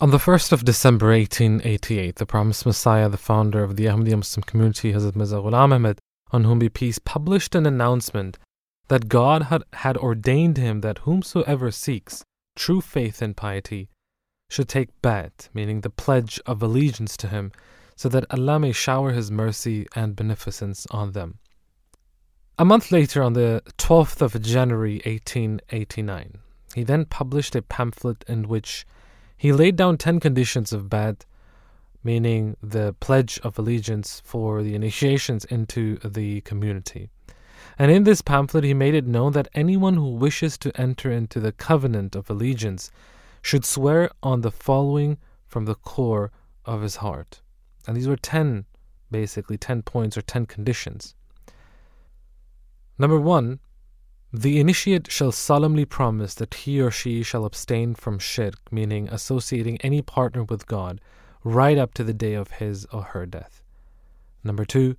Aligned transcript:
On 0.00 0.10
the 0.10 0.18
1st 0.18 0.50
of 0.50 0.64
December 0.64 1.10
1888, 1.10 2.16
the 2.16 2.26
promised 2.26 2.66
Messiah, 2.66 3.08
the 3.08 3.16
founder 3.16 3.62
of 3.62 3.76
the 3.76 3.84
Ahmadiyya 3.84 4.16
Muslim 4.16 4.42
community, 4.42 4.92
Hazrat 4.92 5.14
Mirza 5.14 5.36
Ghulam 5.36 5.72
Ahmad, 5.72 6.00
on 6.32 6.42
whom 6.42 6.58
be 6.58 6.68
peace, 6.68 6.98
published 6.98 7.54
an 7.54 7.64
announcement 7.64 8.36
that 8.88 9.08
God 9.08 9.44
had, 9.44 9.62
had 9.72 9.96
ordained 9.96 10.56
him 10.56 10.80
that 10.80 10.98
whomsoever 10.98 11.70
seeks 11.70 12.24
true 12.56 12.80
faith 12.80 13.22
and 13.22 13.36
piety 13.36 13.88
should 14.50 14.68
take 14.68 15.00
bayat, 15.00 15.48
meaning 15.54 15.82
the 15.82 15.90
pledge 15.90 16.40
of 16.44 16.60
allegiance 16.60 17.16
to 17.18 17.28
him, 17.28 17.52
so 17.94 18.08
that 18.08 18.26
Allah 18.30 18.58
may 18.58 18.72
shower 18.72 19.12
His 19.12 19.30
mercy 19.30 19.86
and 19.94 20.16
beneficence 20.16 20.88
on 20.90 21.12
them. 21.12 21.38
A 22.58 22.64
month 22.64 22.90
later, 22.90 23.22
on 23.22 23.34
the 23.34 23.62
12th 23.78 24.20
of 24.22 24.42
January 24.42 25.00
1889, 25.06 26.38
he 26.74 26.82
then 26.82 27.04
published 27.04 27.54
a 27.54 27.62
pamphlet 27.62 28.24
in 28.26 28.48
which 28.48 28.84
he 29.36 29.52
laid 29.52 29.76
down 29.76 29.96
10 29.96 30.20
conditions 30.20 30.72
of 30.72 30.84
bayat, 30.84 31.24
meaning 32.02 32.56
the 32.62 32.94
pledge 33.00 33.38
of 33.42 33.58
allegiance 33.58 34.20
for 34.24 34.62
the 34.62 34.74
initiations 34.74 35.44
into 35.46 35.96
the 35.98 36.40
community. 36.42 37.10
And 37.78 37.90
in 37.90 38.04
this 38.04 38.22
pamphlet, 38.22 38.64
he 38.64 38.74
made 38.74 38.94
it 38.94 39.06
known 39.06 39.32
that 39.32 39.48
anyone 39.54 39.94
who 39.94 40.14
wishes 40.14 40.56
to 40.58 40.80
enter 40.80 41.10
into 41.10 41.40
the 41.40 41.52
covenant 41.52 42.14
of 42.14 42.30
allegiance 42.30 42.90
should 43.42 43.64
swear 43.64 44.10
on 44.22 44.42
the 44.42 44.50
following 44.50 45.18
from 45.46 45.64
the 45.64 45.74
core 45.74 46.30
of 46.64 46.82
his 46.82 46.96
heart. 46.96 47.42
And 47.86 47.96
these 47.96 48.08
were 48.08 48.16
10, 48.16 48.64
basically, 49.10 49.58
10 49.58 49.82
points 49.82 50.16
or 50.16 50.22
10 50.22 50.46
conditions. 50.46 51.14
Number 52.98 53.18
one, 53.18 53.58
the 54.36 54.58
initiate 54.58 55.12
shall 55.12 55.30
solemnly 55.30 55.84
promise 55.84 56.34
that 56.34 56.54
he 56.54 56.80
or 56.80 56.90
she 56.90 57.22
shall 57.22 57.44
abstain 57.44 57.94
from 57.94 58.18
shirk, 58.18 58.56
meaning 58.72 59.08
associating 59.10 59.80
any 59.80 60.02
partner 60.02 60.42
with 60.42 60.66
God, 60.66 61.00
right 61.44 61.78
up 61.78 61.94
to 61.94 62.02
the 62.02 62.12
day 62.12 62.34
of 62.34 62.50
his 62.50 62.84
or 62.86 63.02
her 63.02 63.26
death. 63.26 63.62
Number 64.42 64.64
two, 64.64 64.96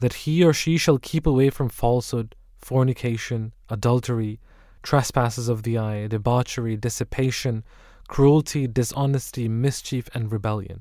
that 0.00 0.24
he 0.24 0.42
or 0.42 0.54
she 0.54 0.78
shall 0.78 0.96
keep 0.96 1.26
away 1.26 1.50
from 1.50 1.68
falsehood, 1.68 2.34
fornication, 2.56 3.52
adultery, 3.68 4.40
trespasses 4.82 5.50
of 5.50 5.64
the 5.64 5.76
eye, 5.76 6.06
debauchery, 6.06 6.74
dissipation, 6.74 7.64
cruelty, 8.08 8.66
dishonesty, 8.66 9.48
mischief, 9.50 10.08
and 10.14 10.32
rebellion, 10.32 10.80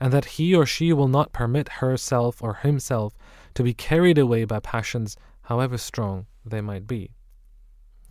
and 0.00 0.10
that 0.10 0.24
he 0.24 0.54
or 0.54 0.64
she 0.64 0.90
will 0.94 1.08
not 1.08 1.34
permit 1.34 1.68
herself 1.68 2.40
or 2.42 2.54
himself 2.54 3.14
to 3.52 3.62
be 3.62 3.74
carried 3.74 4.16
away 4.16 4.46
by 4.46 4.58
passions, 4.58 5.18
however 5.42 5.76
strong 5.76 6.24
they 6.44 6.60
might 6.60 6.86
be. 6.86 7.10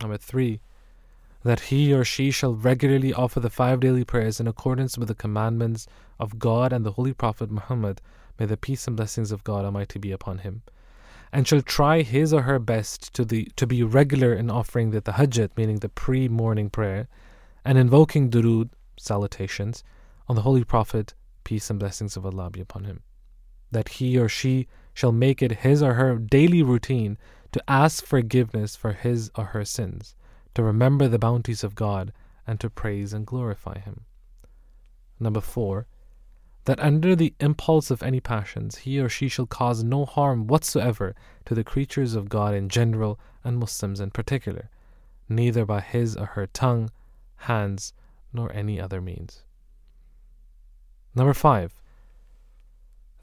Number 0.00 0.16
three, 0.16 0.60
that 1.44 1.60
he 1.60 1.92
or 1.92 2.04
she 2.04 2.30
shall 2.30 2.54
regularly 2.54 3.12
offer 3.12 3.38
the 3.38 3.50
five 3.50 3.80
daily 3.80 4.04
prayers 4.04 4.40
in 4.40 4.48
accordance 4.48 4.96
with 4.96 5.08
the 5.08 5.14
commandments 5.14 5.86
of 6.18 6.38
God 6.38 6.72
and 6.72 6.84
the 6.84 6.92
Holy 6.92 7.12
Prophet 7.12 7.50
Muhammad, 7.50 8.00
may 8.38 8.46
the 8.46 8.56
peace 8.56 8.86
and 8.86 8.96
blessings 8.96 9.30
of 9.30 9.44
God 9.44 9.64
Almighty 9.64 9.98
be 9.98 10.10
upon 10.10 10.38
him, 10.38 10.62
and 11.32 11.46
shall 11.46 11.62
try 11.62 12.02
his 12.02 12.32
or 12.32 12.42
her 12.42 12.58
best 12.58 13.12
to 13.14 13.24
the 13.24 13.50
to 13.56 13.66
be 13.66 13.82
regular 13.82 14.32
in 14.32 14.50
offering 14.50 14.90
the 14.90 15.02
tahajjud, 15.02 15.50
meaning 15.56 15.80
the 15.80 15.88
pre-morning 15.88 16.70
prayer, 16.70 17.08
and 17.64 17.76
invoking 17.76 18.30
durood, 18.30 18.70
salutations, 18.98 19.84
on 20.28 20.36
the 20.36 20.42
Holy 20.42 20.64
Prophet, 20.64 21.12
peace 21.44 21.68
and 21.68 21.78
blessings 21.78 22.16
of 22.16 22.24
Allah 22.24 22.50
be 22.50 22.60
upon 22.60 22.84
him. 22.84 23.02
That 23.70 23.90
he 23.90 24.18
or 24.18 24.28
she 24.28 24.66
shall 24.94 25.12
make 25.12 25.42
it 25.42 25.60
his 25.60 25.82
or 25.82 25.94
her 25.94 26.16
daily 26.16 26.62
routine 26.62 27.18
to 27.54 27.70
ask 27.70 28.04
forgiveness 28.04 28.74
for 28.74 28.94
his 28.94 29.30
or 29.36 29.44
her 29.44 29.64
sins, 29.64 30.16
to 30.54 30.62
remember 30.64 31.06
the 31.06 31.20
bounties 31.20 31.62
of 31.62 31.76
God, 31.76 32.12
and 32.48 32.58
to 32.58 32.68
praise 32.68 33.12
and 33.12 33.24
glorify 33.24 33.78
Him. 33.78 34.00
Number 35.20 35.40
four, 35.40 35.86
that 36.64 36.80
under 36.80 37.14
the 37.14 37.32
impulse 37.38 37.92
of 37.92 38.02
any 38.02 38.18
passions, 38.18 38.78
he 38.78 38.98
or 38.98 39.08
she 39.08 39.28
shall 39.28 39.46
cause 39.46 39.84
no 39.84 40.04
harm 40.04 40.48
whatsoever 40.48 41.14
to 41.44 41.54
the 41.54 41.62
creatures 41.62 42.16
of 42.16 42.28
God 42.28 42.54
in 42.54 42.68
general 42.68 43.20
and 43.44 43.56
Muslims 43.56 44.00
in 44.00 44.10
particular, 44.10 44.68
neither 45.28 45.64
by 45.64 45.80
his 45.80 46.16
or 46.16 46.26
her 46.26 46.48
tongue, 46.48 46.90
hands, 47.36 47.92
nor 48.32 48.52
any 48.52 48.80
other 48.80 49.00
means. 49.00 49.44
Number 51.14 51.34
five, 51.34 51.80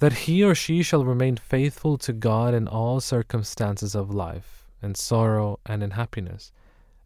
that 0.01 0.25
he 0.25 0.43
or 0.43 0.55
she 0.55 0.81
shall 0.81 1.05
remain 1.05 1.37
faithful 1.37 1.95
to 1.95 2.11
God 2.11 2.55
in 2.55 2.67
all 2.67 2.99
circumstances 2.99 3.93
of 3.93 4.09
life, 4.09 4.65
in 4.81 4.95
sorrow 4.95 5.59
and 5.63 5.83
in 5.83 5.91
happiness, 5.91 6.51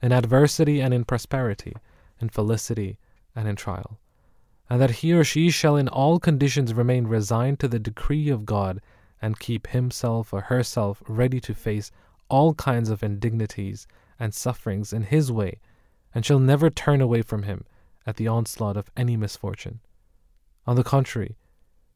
in 0.02 0.14
adversity 0.14 0.80
and 0.80 0.94
in 0.94 1.04
prosperity, 1.04 1.74
in 2.22 2.30
felicity 2.30 2.98
and 3.36 3.50
in 3.50 3.56
trial, 3.58 4.00
and 4.70 4.80
that 4.80 5.02
he 5.02 5.12
or 5.12 5.26
she 5.26 5.50
shall 5.50 5.76
in 5.76 5.90
all 5.90 6.20
conditions 6.20 6.74
remain 6.74 7.06
resigned 7.06 7.60
to 7.60 7.68
the 7.68 7.80
decree 7.80 8.30
of 8.30 8.46
God 8.46 8.80
and 9.22 9.40
keep 9.40 9.68
himself 9.68 10.32
or 10.32 10.40
herself 10.40 11.04
ready 11.06 11.42
to 11.42 11.54
face 11.54 11.92
all 12.30 12.54
kinds 12.54 12.90
of 12.90 13.04
indignities 13.04 13.88
and 14.18 14.34
sufferings 14.34 14.94
in 14.94 15.04
his 15.04 15.30
way, 15.30 15.60
and 16.14 16.26
shall 16.26 16.40
never 16.40 16.70
turn 16.70 17.02
away 17.02 17.22
from 17.22 17.44
him 17.44 17.66
at 18.08 18.16
the 18.16 18.30
onslaught 18.30 18.78
of 18.78 18.90
any 18.96 19.18
misfortune. 19.18 19.82
On 20.66 20.78
the 20.78 20.84
contrary, 20.86 21.36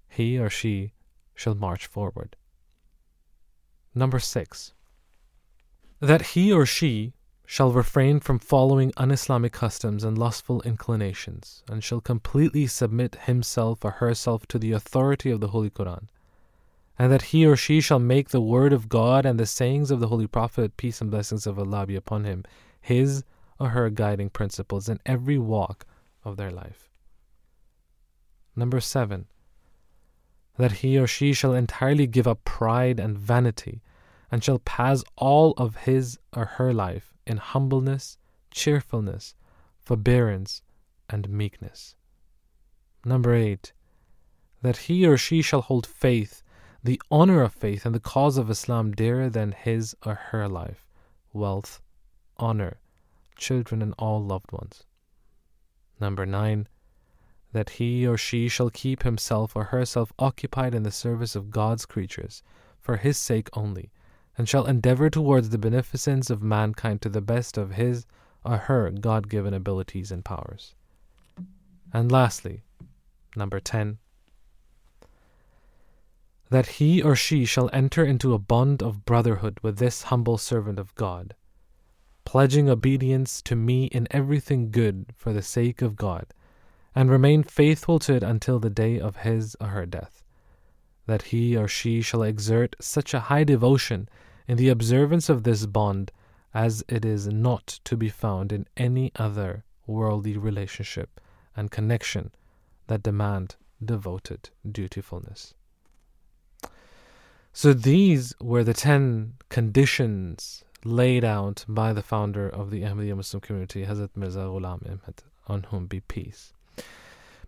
he 0.10 0.38
or 0.38 0.50
she 0.50 0.94
shall 1.36 1.56
march 1.56 1.88
forward. 1.88 2.36
Number 3.96 4.20
six, 4.20 4.74
that 6.00 6.34
he 6.34 6.52
or 6.52 6.66
she 6.66 7.14
shall 7.46 7.72
refrain 7.72 8.20
from 8.20 8.38
following 8.38 8.94
un 8.98 9.10
Islamic 9.12 9.52
customs 9.52 10.04
and 10.04 10.18
lustful 10.18 10.62
inclinations, 10.62 11.64
and 11.68 11.84
shall 11.84 12.00
completely 12.00 12.68
submit 12.68 13.16
himself 13.26 13.84
or 13.84 13.92
herself 13.92 14.46
to 14.48 14.60
the 14.60 14.72
authority 14.72 15.32
of 15.32 15.40
the 15.40 15.48
Holy 15.48 15.70
Quran, 15.70 16.08
and 16.98 17.12
that 17.12 17.24
he 17.34 17.46
or 17.46 17.56
she 17.56 17.82
shall 17.82 17.98
make 17.98 18.30
the 18.30 18.42
word 18.42 18.72
of 18.72 18.90
God 18.90 19.26
and 19.26 19.40
the 19.40 19.46
sayings 19.46 19.90
of 19.90 20.00
the 20.00 20.10
Holy 20.10 20.28
Prophet, 20.28 20.78
peace 20.78 21.02
and 21.02 21.10
blessings 21.10 21.48
of 21.48 21.58
Allah 21.58 21.88
be 21.88 21.96
upon 21.96 22.24
him, 22.24 22.44
his 22.80 23.24
or 23.60 23.70
her 23.70 23.90
guiding 23.90 24.30
principles 24.30 24.88
in 24.88 25.00
every 25.06 25.38
walk 25.38 25.86
of 26.24 26.38
their 26.38 26.52
life. 26.52 26.90
Number 28.56 28.80
seven, 28.80 29.26
that 30.60 30.84
he 30.84 31.00
or 31.00 31.08
she 31.08 31.32
shall 31.32 31.54
entirely 31.54 32.06
give 32.06 32.28
up 32.28 32.44
pride 32.44 33.00
and 33.00 33.18
vanity, 33.18 33.82
and 34.30 34.44
shall 34.44 34.60
pass 34.60 35.06
all 35.16 35.54
of 35.58 35.78
his 35.88 36.20
or 36.36 36.44
her 36.44 36.74
life 36.74 37.14
in 37.26 37.38
humbleness, 37.38 38.18
cheerfulness, 38.52 39.36
forbearance, 39.80 40.62
and 41.10 41.30
meekness. 41.30 41.96
Number 43.06 43.34
eight, 43.34 43.72
that 44.62 44.76
he 44.76 45.08
or 45.08 45.16
she 45.16 45.42
shall 45.42 45.62
hold 45.62 45.88
faith, 45.88 46.44
the 46.84 47.02
honor 47.10 47.42
of 47.42 47.54
faith, 47.54 47.86
and 47.86 47.96
the 47.96 48.02
cause 48.02 48.38
of 48.38 48.50
Islam 48.50 48.92
dearer 48.92 49.30
than 49.30 49.54
his 49.54 49.96
or 50.06 50.16
her 50.16 50.50
life, 50.50 50.86
wealth, 51.32 51.82
honor, 52.36 52.82
children, 53.38 53.82
and 53.82 53.94
all 53.98 54.22
loved 54.22 54.52
ones. 54.52 54.84
Number 56.02 56.26
nine, 56.26 56.68
that 57.52 57.72
he 57.72 58.06
or 58.06 58.18
she 58.18 58.48
shall 58.48 58.70
keep 58.70 59.04
himself 59.04 59.56
or 59.56 59.66
herself 59.66 60.14
occupied 60.20 60.76
in 60.76 60.84
the 60.84 60.92
service 60.92 61.36
of 61.36 61.50
God's 61.50 61.86
creatures, 61.86 62.44
for 62.80 62.98
his 62.98 63.18
sake 63.18 63.50
only, 63.54 63.92
and 64.38 64.48
shall 64.48 64.66
endeavor 64.66 65.10
towards 65.10 65.50
the 65.50 65.58
beneficence 65.58 66.30
of 66.30 66.44
mankind 66.44 67.02
to 67.02 67.10
the 67.10 67.22
best 67.22 67.58
of 67.58 67.72
his 67.72 68.06
or 68.46 68.58
her 68.58 68.90
God 68.92 69.30
given 69.30 69.54
abilities 69.54 70.12
and 70.12 70.24
powers. 70.24 70.76
And 71.92 72.12
lastly, 72.12 72.62
number 73.36 73.60
10, 73.60 73.98
that 76.50 76.68
he 76.68 77.02
or 77.02 77.16
she 77.16 77.46
shall 77.46 77.70
enter 77.74 78.04
into 78.04 78.34
a 78.34 78.40
bond 78.40 78.82
of 78.82 79.06
brotherhood 79.06 79.60
with 79.62 79.78
this 79.78 80.04
humble 80.04 80.38
servant 80.38 80.80
of 80.80 80.94
God, 80.96 81.36
pledging 82.26 82.70
obedience 82.70 83.42
to 83.44 83.56
me 83.56 83.86
in 83.86 84.08
everything 84.12 84.72
good 84.72 85.08
for 85.16 85.34
the 85.34 85.42
sake 85.42 85.82
of 85.82 85.96
God 85.96 86.28
and 87.00 87.10
remain 87.10 87.42
faithful 87.42 87.98
to 87.98 88.14
it 88.14 88.24
until 88.24 88.60
the 88.60 88.70
day 88.70 89.00
of 89.00 89.16
his 89.16 89.56
or 89.62 89.68
her 89.68 89.86
death, 89.86 90.22
that 91.06 91.22
he 91.22 91.56
or 91.56 91.66
she 91.66 92.02
shall 92.02 92.22
exert 92.22 92.76
such 92.82 93.14
a 93.14 93.22
high 93.32 93.46
devotion 93.46 94.10
in 94.50 94.58
the 94.58 94.68
observance 94.68 95.30
of 95.30 95.44
this 95.44 95.66
bond 95.66 96.12
as 96.54 96.84
it 96.90 97.06
is 97.06 97.26
not 97.30 97.66
to 97.86 97.96
be 97.96 98.10
found 98.10 98.52
in 98.52 98.68
any 98.76 99.14
other 99.16 99.64
worldly 99.88 100.36
relationship 100.36 101.22
and 101.56 101.72
connection 101.72 102.32
that 102.88 103.02
demand 103.02 103.56
devoted 103.82 104.50
dutifulness. 104.70 105.54
So 107.54 107.72
these 107.72 108.36
were 108.42 108.66
the 108.66 108.74
10 108.74 109.36
conditions 109.48 110.66
laid 110.84 111.24
out 111.24 111.64
by 111.66 111.94
the 111.94 112.04
founder 112.04 112.50
of 112.50 112.72
the 112.72 112.82
Ahmadiyya 112.82 113.16
Muslim 113.16 113.40
community, 113.40 113.86
Hazrat 113.86 114.10
Mirza 114.16 114.40
Ghulam 114.40 114.82
on 115.48 115.64
whom 115.64 115.86
be 115.86 116.02
peace. 116.02 116.52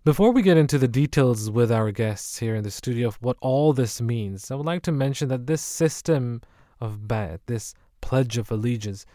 Before 0.04 0.32
we 0.32 0.42
get 0.42 0.58
into 0.58 0.80
the 0.80 0.88
details 0.88 1.52
with 1.52 1.72
our 1.72 1.92
guests 1.92 2.40
here 2.40 2.56
in 2.56 2.64
the 2.64 2.72
studio 2.72 3.08
of 3.08 3.22
what 3.22 3.38
all 3.40 3.72
this 3.72 4.02
means, 4.02 4.50
I 4.50 4.56
would 4.56 4.66
like 4.66 4.82
to 4.84 4.92
mention 4.92 5.30
that 5.30 5.46
this 5.46 5.62
system 5.62 6.42
of 6.80 7.02
bayat, 7.02 7.42
this 7.46 7.76
pledge 8.02 8.40
of 8.40 8.50
allegiance, 8.50 9.06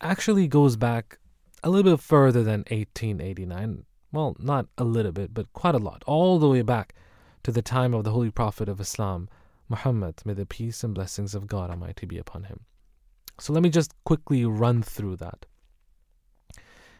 actually 0.00 0.48
goes 0.48 0.74
back 0.74 1.20
a 1.62 1.70
little 1.70 1.92
bit 1.92 2.00
further 2.00 2.42
than 2.42 2.64
1889. 2.72 3.84
well, 4.10 4.34
not 4.40 4.66
a 4.76 4.82
little 4.82 5.12
bit, 5.12 5.32
but 5.32 5.52
quite 5.52 5.76
a 5.76 5.78
lot, 5.78 6.02
all 6.08 6.40
the 6.40 6.48
way 6.48 6.62
back 6.62 6.96
to 7.44 7.52
the 7.52 7.62
time 7.62 7.94
of 7.94 8.02
the 8.02 8.10
Holy 8.10 8.32
Prophet 8.32 8.68
of 8.68 8.80
Islam, 8.80 9.28
Muhammad, 9.68 10.22
may 10.24 10.34
the 10.34 10.44
peace 10.44 10.82
and 10.82 10.92
blessings 10.92 11.36
of 11.36 11.46
God 11.46 11.70
Almighty 11.70 12.04
be 12.04 12.18
upon 12.18 12.42
him. 12.42 12.62
So 13.38 13.52
let 13.52 13.62
me 13.62 13.70
just 13.70 13.94
quickly 14.02 14.44
run 14.44 14.82
through 14.82 15.18
that. 15.18 15.46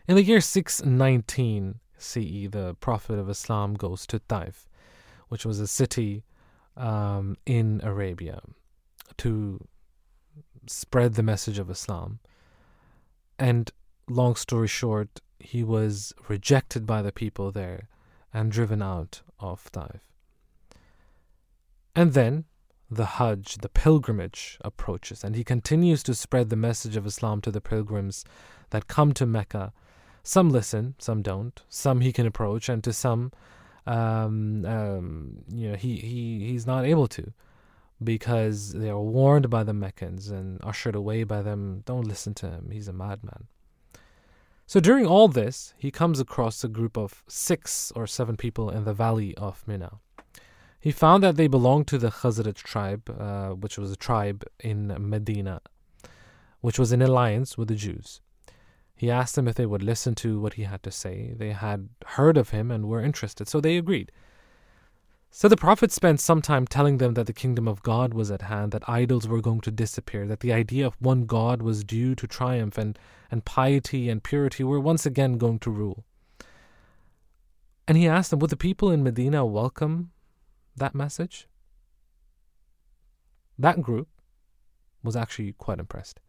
In 0.06 0.14
the 0.14 0.22
year 0.22 0.40
619 0.40 1.80
CE, 2.02 2.48
the 2.50 2.76
Prophet 2.80 3.18
of 3.18 3.28
Islam 3.28 3.74
goes 3.74 4.06
to 4.06 4.18
Taif, 4.18 4.68
which 5.28 5.44
was 5.44 5.60
a 5.60 5.66
city 5.66 6.24
um, 6.76 7.36
in 7.46 7.80
Arabia, 7.82 8.40
to 9.18 9.66
spread 10.66 11.14
the 11.14 11.22
message 11.22 11.58
of 11.58 11.70
Islam. 11.70 12.20
And 13.38 13.70
long 14.08 14.36
story 14.36 14.68
short, 14.68 15.20
he 15.38 15.64
was 15.64 16.12
rejected 16.28 16.86
by 16.86 17.02
the 17.02 17.12
people 17.12 17.50
there 17.50 17.88
and 18.32 18.52
driven 18.52 18.82
out 18.82 19.22
of 19.40 19.70
Taif. 19.72 20.00
And 21.94 22.14
then 22.14 22.44
the 22.90 23.04
Hajj, 23.04 23.58
the 23.58 23.68
pilgrimage, 23.68 24.58
approaches, 24.62 25.24
and 25.24 25.34
he 25.34 25.44
continues 25.44 26.02
to 26.02 26.14
spread 26.14 26.50
the 26.50 26.56
message 26.56 26.96
of 26.96 27.06
Islam 27.06 27.40
to 27.42 27.50
the 27.50 27.60
pilgrims 27.60 28.24
that 28.70 28.86
come 28.86 29.12
to 29.14 29.26
Mecca. 29.26 29.72
Some 30.22 30.50
listen, 30.50 30.94
some 30.98 31.22
don't. 31.22 31.60
Some 31.68 32.00
he 32.00 32.12
can 32.12 32.26
approach, 32.26 32.68
and 32.68 32.82
to 32.84 32.92
some, 32.92 33.32
um, 33.86 34.64
um, 34.64 35.44
you 35.52 35.70
know, 35.70 35.76
he, 35.76 35.96
he 35.96 36.46
he's 36.48 36.66
not 36.66 36.84
able 36.84 37.08
to 37.08 37.32
because 38.02 38.72
they 38.72 38.88
are 38.88 39.00
warned 39.00 39.50
by 39.50 39.62
the 39.62 39.72
Meccans 39.72 40.30
and 40.30 40.60
ushered 40.62 40.94
away 40.94 41.24
by 41.24 41.42
them. 41.42 41.82
Don't 41.84 42.06
listen 42.06 42.34
to 42.34 42.48
him; 42.48 42.70
he's 42.70 42.88
a 42.88 42.92
madman. 42.92 43.48
So 44.72 44.80
during 44.80 45.04
all 45.04 45.28
this, 45.28 45.74
he 45.76 45.90
comes 45.90 46.18
across 46.18 46.64
a 46.64 46.68
group 46.68 46.96
of 46.96 47.22
six 47.28 47.92
or 47.94 48.06
seven 48.06 48.38
people 48.38 48.70
in 48.70 48.84
the 48.84 48.94
valley 48.94 49.36
of 49.36 49.62
Mina. 49.66 49.98
He 50.80 50.90
found 50.90 51.22
that 51.22 51.36
they 51.36 51.46
belonged 51.46 51.88
to 51.88 51.98
the 51.98 52.08
Khazraj 52.08 52.54
tribe, 52.54 53.10
uh, 53.10 53.50
which 53.50 53.76
was 53.76 53.92
a 53.92 53.96
tribe 53.96 54.44
in 54.60 54.96
Medina, 54.98 55.60
which 56.62 56.78
was 56.78 56.90
in 56.90 57.02
alliance 57.02 57.58
with 57.58 57.68
the 57.68 57.74
Jews. 57.74 58.21
He 59.02 59.10
asked 59.10 59.34
them 59.34 59.48
if 59.48 59.56
they 59.56 59.66
would 59.66 59.82
listen 59.82 60.14
to 60.14 60.38
what 60.38 60.54
he 60.54 60.62
had 60.62 60.84
to 60.84 60.92
say. 60.92 61.34
They 61.36 61.50
had 61.50 61.88
heard 62.06 62.36
of 62.36 62.50
him 62.50 62.70
and 62.70 62.86
were 62.88 63.02
interested, 63.02 63.48
so 63.48 63.60
they 63.60 63.76
agreed. 63.76 64.12
So 65.28 65.48
the 65.48 65.56
Prophet 65.56 65.90
spent 65.90 66.20
some 66.20 66.40
time 66.40 66.68
telling 66.68 66.98
them 66.98 67.14
that 67.14 67.26
the 67.26 67.32
kingdom 67.32 67.66
of 67.66 67.82
God 67.82 68.14
was 68.14 68.30
at 68.30 68.42
hand, 68.42 68.70
that 68.70 68.88
idols 68.88 69.26
were 69.26 69.40
going 69.40 69.60
to 69.62 69.72
disappear, 69.72 70.28
that 70.28 70.38
the 70.38 70.52
idea 70.52 70.86
of 70.86 70.94
one 71.00 71.26
God 71.26 71.62
was 71.62 71.82
due 71.82 72.14
to 72.14 72.28
triumph, 72.28 72.78
and, 72.78 72.96
and 73.28 73.44
piety 73.44 74.08
and 74.08 74.22
purity 74.22 74.62
were 74.62 74.78
once 74.78 75.04
again 75.04 75.36
going 75.36 75.58
to 75.58 75.70
rule. 75.72 76.04
And 77.88 77.98
he 77.98 78.06
asked 78.06 78.30
them, 78.30 78.38
Would 78.38 78.50
the 78.50 78.56
people 78.56 78.92
in 78.92 79.02
Medina 79.02 79.44
welcome 79.44 80.12
that 80.76 80.94
message, 80.94 81.48
that 83.58 83.82
group 83.82 84.06
was 85.02 85.16
actually 85.16 85.54
quite 85.54 85.80
impressed. 85.80 86.20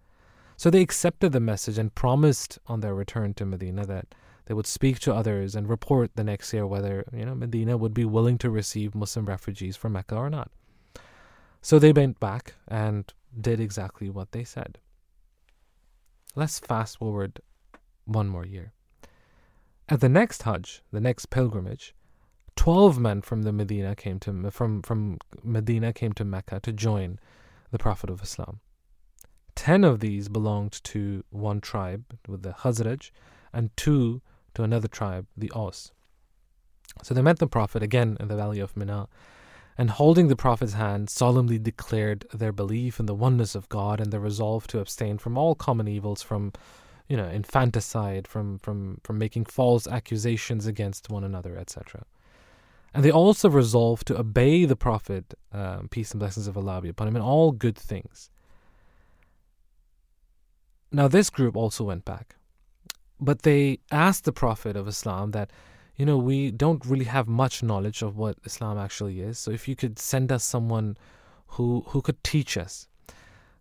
So 0.64 0.70
they 0.70 0.80
accepted 0.80 1.34
the 1.34 1.42
message 1.42 1.78
and 1.78 1.94
promised 1.94 2.58
on 2.68 2.80
their 2.80 2.96
return 2.96 3.34
to 3.34 3.46
Medina 3.46 3.86
that 3.86 4.16
they 4.46 4.54
would 4.54 4.66
speak 4.66 4.98
to 5.00 5.14
others 5.14 5.56
and 5.56 5.68
report 5.68 6.12
the 6.16 6.24
next 6.24 6.54
year 6.54 6.66
whether 6.66 7.04
you 7.12 7.26
know 7.26 7.36
Medina 7.36 7.76
would 7.76 7.94
be 7.94 8.06
willing 8.06 8.38
to 8.38 8.50
receive 8.50 8.96
Muslim 8.96 9.26
refugees 9.26 9.76
from 9.76 9.92
Mecca 9.92 10.16
or 10.16 10.30
not. 10.30 10.52
So 11.62 11.80
they 11.80 11.92
went 11.92 12.18
back 12.22 12.54
and 12.66 13.12
did 13.38 13.60
exactly 13.60 14.10
what 14.10 14.32
they 14.32 14.46
said. 14.46 14.78
Let's 16.34 16.60
fast 16.60 16.98
forward 16.98 17.42
one 18.06 18.30
more 18.30 18.46
year. 18.46 18.72
At 19.90 20.00
the 20.00 20.08
next 20.08 20.44
Hajj, 20.44 20.82
the 20.94 21.02
next 21.02 21.26
pilgrimage, 21.26 21.94
Twelve 22.56 22.98
men 22.98 23.22
from 23.22 23.42
the 23.42 23.52
Medina 23.52 23.98
came 23.98 24.18
to 24.20 24.50
from 24.50 24.82
from 24.82 25.18
Medina 25.44 25.92
came 25.92 26.14
to 26.14 26.24
Mecca 26.24 26.62
to 26.62 26.72
join 26.72 27.20
the 27.72 27.80
Prophet 27.80 28.10
of 28.10 28.22
Islam. 28.22 28.62
Ten 29.56 29.84
of 29.84 30.00
these 30.00 30.30
belonged 30.30 30.84
to 30.86 31.24
one 31.30 31.62
tribe, 31.62 32.04
with 32.28 32.42
the 32.42 32.54
Khazraj, 32.54 33.12
and 33.52 33.76
two 33.78 34.22
to 34.56 34.64
another 34.64 34.88
tribe, 34.88 35.28
the 35.38 35.52
Aus. 35.52 35.92
So 37.02 37.14
they 37.14 37.22
met 37.22 37.40
the 37.40 37.48
Prophet 37.48 37.82
again 37.82 38.18
in 38.20 38.28
the 38.28 38.36
valley 38.36 38.60
of 38.60 38.76
Mina, 38.76 39.08
and 39.78 39.90
holding 39.90 40.28
the 40.28 40.36
Prophet's 40.36 40.74
hand, 40.74 41.10
solemnly 41.10 41.58
declared 41.58 42.26
their 42.34 42.52
belief 42.52 43.00
in 43.00 43.08
the 43.08 43.16
oneness 43.16 43.56
of 43.56 43.70
God 43.70 44.00
and 44.00 44.12
their 44.12 44.20
resolve 44.20 44.68
to 44.68 44.80
abstain 44.80 45.18
from 45.18 45.38
all 45.38 45.56
common 45.56 45.88
evils, 45.88 46.22
from 46.22 46.54
you 47.10 47.18
know, 47.18 47.28
infanticide, 47.28 48.28
from 48.28 48.58
from 48.60 49.00
from 49.04 49.18
making 49.18 49.46
false 49.46 49.88
accusations 49.88 50.66
against 50.68 51.10
one 51.10 51.24
another, 51.24 51.58
etc. 51.58 52.06
And 52.94 53.04
they 53.04 53.12
also 53.12 53.50
resolved 53.50 54.08
to 54.08 54.20
obey 54.20 54.66
the 54.66 54.76
Prophet, 54.76 55.34
um, 55.52 55.88
peace 55.90 56.12
and 56.12 56.20
blessings 56.20 56.48
of 56.48 56.58
Allah 56.58 56.82
be 56.82 56.90
upon 56.90 57.08
him, 57.08 57.16
in 57.16 57.22
all 57.22 57.52
good 57.52 57.78
things. 57.78 58.30
Now, 60.94 61.08
this 61.08 61.30
group 61.30 61.58
also 61.58 61.84
went 61.84 62.06
back, 62.06 62.36
but 63.20 63.42
they 63.42 63.80
asked 63.92 64.26
the 64.26 64.32
Prophet 64.32 64.76
of 64.76 64.88
Islam 64.88 65.32
that, 65.32 65.52
you 65.96 66.06
know, 66.06 66.18
we 66.18 66.52
don't 66.52 66.86
really 66.86 67.06
have 67.06 67.28
much 67.28 67.64
knowledge 67.64 68.02
of 68.02 68.16
what 68.16 68.38
Islam 68.46 68.78
actually 68.78 69.20
is, 69.20 69.38
so 69.40 69.52
if 69.52 69.68
you 69.68 69.76
could 69.76 69.98
send 70.00 70.32
us 70.32 70.44
someone 70.44 70.96
who 71.48 71.84
who 71.88 72.02
could 72.02 72.24
teach 72.24 72.58
us. 72.58 72.88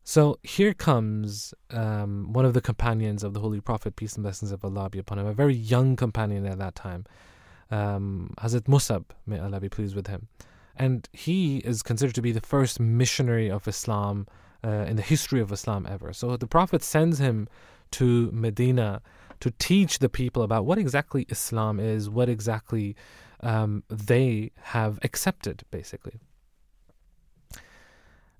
So 0.04 0.38
here 0.42 0.74
comes 0.74 1.54
um, 1.70 2.32
one 2.32 2.44
of 2.44 2.54
the 2.54 2.60
companions 2.60 3.22
of 3.22 3.34
the 3.34 3.40
Holy 3.40 3.60
Prophet, 3.60 3.96
peace 3.96 4.14
and 4.14 4.22
blessings 4.22 4.52
of 4.52 4.64
Allah 4.64 4.90
be 4.90 4.98
upon 4.98 5.18
him, 5.18 5.26
a 5.26 5.32
very 5.32 5.54
young 5.54 5.96
companion 5.96 6.46
at 6.46 6.58
that 6.58 6.74
time 6.74 7.06
um, 7.72 8.34
Hazrat 8.38 8.68
Musab, 8.68 9.06
may 9.26 9.38
Allah 9.38 9.58
be 9.58 9.68
pleased 9.68 9.96
with 9.96 10.06
him. 10.06 10.28
And 10.76 11.08
he 11.12 11.58
is 11.58 11.82
considered 11.82 12.14
to 12.14 12.22
be 12.22 12.32
the 12.32 12.40
first 12.40 12.78
missionary 12.78 13.50
of 13.50 13.66
Islam 13.66 14.26
uh, 14.64 14.86
in 14.88 14.96
the 14.96 15.02
history 15.02 15.40
of 15.40 15.52
Islam 15.52 15.86
ever. 15.88 16.12
So 16.12 16.36
the 16.36 16.46
Prophet 16.46 16.82
sends 16.82 17.18
him 17.18 17.48
to 17.92 18.30
Medina 18.32 19.02
to 19.40 19.50
teach 19.58 19.98
the 19.98 20.08
people 20.08 20.42
about 20.42 20.64
what 20.64 20.78
exactly 20.78 21.26
Islam 21.28 21.80
is, 21.80 22.08
what 22.08 22.28
exactly 22.28 22.94
um, 23.40 23.82
they 23.88 24.52
have 24.60 24.98
accepted, 25.02 25.64
basically. 25.70 26.20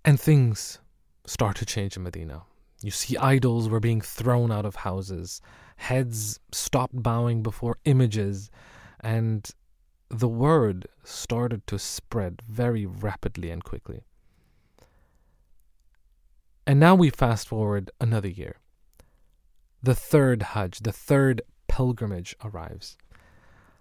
And 0.05 0.21
things 0.21 0.79
start 1.27 1.57
to 1.57 1.67
change 1.67 1.97
in 1.97 2.03
Medina. 2.03 2.43
You 2.83 2.91
see, 2.91 3.17
idols 3.17 3.69
were 3.69 3.81
being 3.81 4.01
thrown 4.01 4.51
out 4.51 4.65
of 4.65 4.77
houses, 4.77 5.41
heads 5.77 6.41
stopped 6.51 7.01
bowing 7.03 7.43
before 7.43 7.79
images, 7.85 8.51
and 9.01 9.49
the 10.09 10.29
word 10.29 10.87
started 11.05 11.67
to 11.69 11.79
spread 11.79 12.43
very 12.49 12.87
rapidly 12.87 13.51
and 13.51 13.63
quickly. 13.63 14.03
And 16.67 16.79
now 16.79 16.95
we 16.95 17.11
fast 17.11 17.49
forward 17.49 17.91
another 18.01 18.29
year. 18.29 18.57
The 19.83 19.95
third 19.95 20.43
Hajj, 20.43 20.81
the 20.81 20.93
third 20.93 21.43
pilgrimage 21.67 22.37
arrives. 22.45 22.97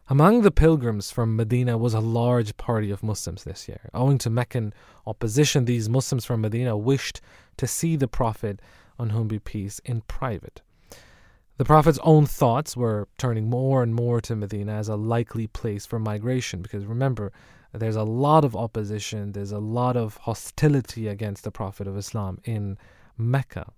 Among 0.08 0.42
the 0.42 0.52
pilgrims 0.52 1.12
from 1.12 1.36
Medina 1.36 1.78
was 1.78 1.94
a 1.94 2.00
large 2.00 2.58
party 2.58 2.90
of 2.90 3.04
Muslims 3.04 3.44
this 3.44 3.70
year. 3.70 3.90
Owing 3.94 4.18
to 4.20 4.30
Meccan 4.30 4.74
opposition, 5.06 5.66
these 5.66 5.88
Muslims 5.88 6.26
from 6.26 6.42
Medina 6.42 6.76
wished 6.76 7.22
to 7.58 7.68
see 7.68 7.96
the 7.96 8.08
Prophet, 8.08 8.62
on 8.98 9.12
whom 9.12 9.28
be 9.28 9.40
peace, 9.40 9.80
in 9.86 10.02
private. 10.02 10.62
The 11.58 11.66
Prophet's 11.66 12.00
own 12.02 12.26
thoughts 12.26 12.76
were 12.76 13.08
turning 13.20 13.48
more 13.48 13.84
and 13.84 13.94
more 13.94 14.20
to 14.22 14.36
Medina 14.36 14.74
as 14.74 14.90
a 14.90 14.96
likely 14.96 15.46
place 15.46 15.86
for 15.86 16.00
migration 16.00 16.62
because 16.64 16.86
remember, 16.86 17.32
there's 17.74 17.96
a 17.96 18.04
lot 18.04 18.44
of 18.44 18.56
opposition, 18.56 19.32
there's 19.32 19.52
a 19.52 19.60
lot 19.60 19.96
of 19.96 20.18
hostility 20.18 21.08
against 21.08 21.44
the 21.44 21.52
Prophet 21.52 21.88
of 21.88 21.98
Islam 21.98 22.40
in 22.44 22.78
Mecca. 23.18 23.72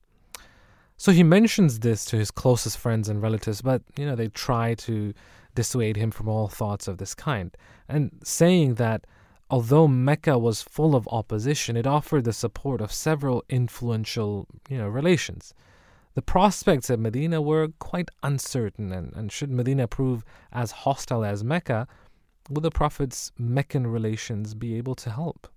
So 0.97 1.11
he 1.11 1.23
mentions 1.23 1.79
this 1.79 2.05
to 2.05 2.17
his 2.17 2.31
closest 2.31 2.77
friends 2.77 3.09
and 3.09 3.21
relatives, 3.21 3.61
but 3.61 3.81
you 3.97 4.05
know, 4.05 4.15
they 4.15 4.29
try 4.29 4.73
to 4.75 5.13
dissuade 5.55 5.97
him 5.97 6.11
from 6.11 6.27
all 6.27 6.47
thoughts 6.47 6.87
of 6.87 6.97
this 6.97 7.13
kind, 7.13 7.55
and 7.87 8.11
saying 8.23 8.75
that 8.75 9.05
although 9.49 9.87
Mecca 9.87 10.37
was 10.37 10.63
full 10.63 10.95
of 10.95 11.07
opposition, 11.11 11.77
it 11.77 11.85
offered 11.85 12.23
the 12.23 12.33
support 12.33 12.81
of 12.81 12.91
several 12.91 13.43
influential, 13.49 14.47
you 14.69 14.77
know, 14.77 14.87
relations. 14.87 15.53
The 16.15 16.21
prospects 16.21 16.89
at 16.89 16.99
Medina 16.99 17.41
were 17.41 17.69
quite 17.79 18.09
uncertain, 18.21 18.91
and, 18.91 19.13
and 19.15 19.31
should 19.31 19.51
Medina 19.51 19.87
prove 19.87 20.23
as 20.51 20.71
hostile 20.71 21.25
as 21.25 21.43
Mecca, 21.43 21.87
would 22.49 22.63
the 22.63 22.71
Prophet's 22.71 23.31
Meccan 23.37 23.87
relations 23.87 24.53
be 24.53 24.75
able 24.75 24.95
to 24.95 25.09
help? 25.09 25.47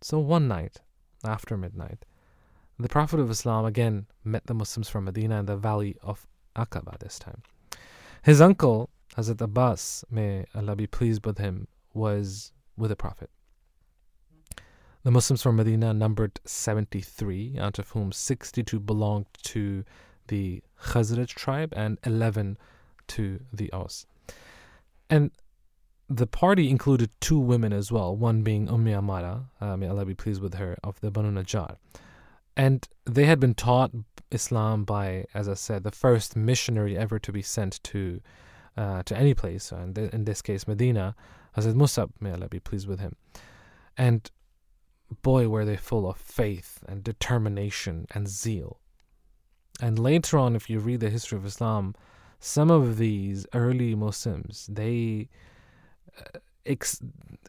So 0.00 0.18
one 0.18 0.46
night, 0.48 0.78
after 1.24 1.56
midnight, 1.56 2.04
the 2.78 2.88
Prophet 2.88 3.20
of 3.20 3.30
Islam 3.30 3.64
again 3.64 4.06
met 4.22 4.46
the 4.46 4.54
Muslims 4.54 4.88
from 4.88 5.04
Medina 5.04 5.40
in 5.40 5.46
the 5.46 5.56
valley 5.56 5.96
of 6.02 6.26
Aqaba 6.54 6.98
this 6.98 7.18
time. 7.18 7.42
His 8.22 8.40
uncle, 8.40 8.90
Hazrat 9.16 9.40
Abbas, 9.40 10.04
may 10.10 10.44
Allah 10.54 10.76
be 10.76 10.86
pleased 10.86 11.24
with 11.24 11.38
him, 11.38 11.68
was 11.94 12.52
with 12.76 12.90
the 12.90 12.96
Prophet. 12.96 13.30
The 15.04 15.10
Muslims 15.10 15.42
from 15.42 15.56
Medina 15.56 15.94
numbered 15.94 16.40
73, 16.44 17.58
out 17.58 17.78
of 17.78 17.90
whom 17.90 18.12
62 18.12 18.80
belonged 18.80 19.26
to 19.44 19.84
the 20.28 20.62
Khazraj 20.82 21.28
tribe 21.28 21.72
and 21.76 21.98
11 22.04 22.58
to 23.08 23.40
the 23.52 23.72
Aus. 23.72 24.06
And 25.08 25.30
the 26.08 26.26
party 26.26 26.70
included 26.70 27.10
two 27.20 27.38
women 27.38 27.72
as 27.72 27.90
well, 27.90 28.16
one 28.16 28.42
being 28.42 28.68
Ummi 28.68 28.96
Amara, 28.96 29.46
uh, 29.60 29.76
may 29.76 29.88
Allah 29.88 30.04
be 30.04 30.14
pleased 30.14 30.40
with 30.40 30.54
her, 30.54 30.76
of 30.84 31.00
the 31.00 31.10
Banu 31.10 31.30
Najjar. 31.30 31.76
And 32.56 32.86
they 33.04 33.24
had 33.24 33.40
been 33.40 33.54
taught 33.54 33.90
Islam 34.30 34.84
by, 34.84 35.26
as 35.34 35.48
I 35.48 35.54
said, 35.54 35.82
the 35.82 35.90
first 35.90 36.36
missionary 36.36 36.96
ever 36.96 37.18
to 37.18 37.32
be 37.32 37.42
sent 37.42 37.82
to 37.84 38.20
uh, 38.76 39.02
to 39.04 39.16
any 39.16 39.32
place, 39.32 39.72
and 39.72 39.96
in 39.96 40.24
this 40.24 40.42
case, 40.42 40.68
Medina, 40.68 41.16
Hazrat 41.56 41.72
Musab, 41.74 42.10
may 42.20 42.32
Allah 42.32 42.46
be 42.46 42.60
pleased 42.60 42.86
with 42.86 43.00
him. 43.00 43.16
And 43.96 44.30
boy, 45.22 45.48
were 45.48 45.64
they 45.64 45.76
full 45.76 46.08
of 46.08 46.16
faith 46.18 46.84
and 46.86 47.02
determination 47.02 48.06
and 48.10 48.28
zeal. 48.28 48.80
And 49.80 49.98
later 49.98 50.38
on, 50.38 50.56
if 50.56 50.68
you 50.70 50.78
read 50.78 51.00
the 51.00 51.10
history 51.10 51.38
of 51.38 51.46
Islam, 51.46 51.94
some 52.38 52.70
of 52.70 52.98
these 52.98 53.46
early 53.54 53.94
Muslims, 53.94 54.68
they, 54.70 55.28
ex- 56.64 57.00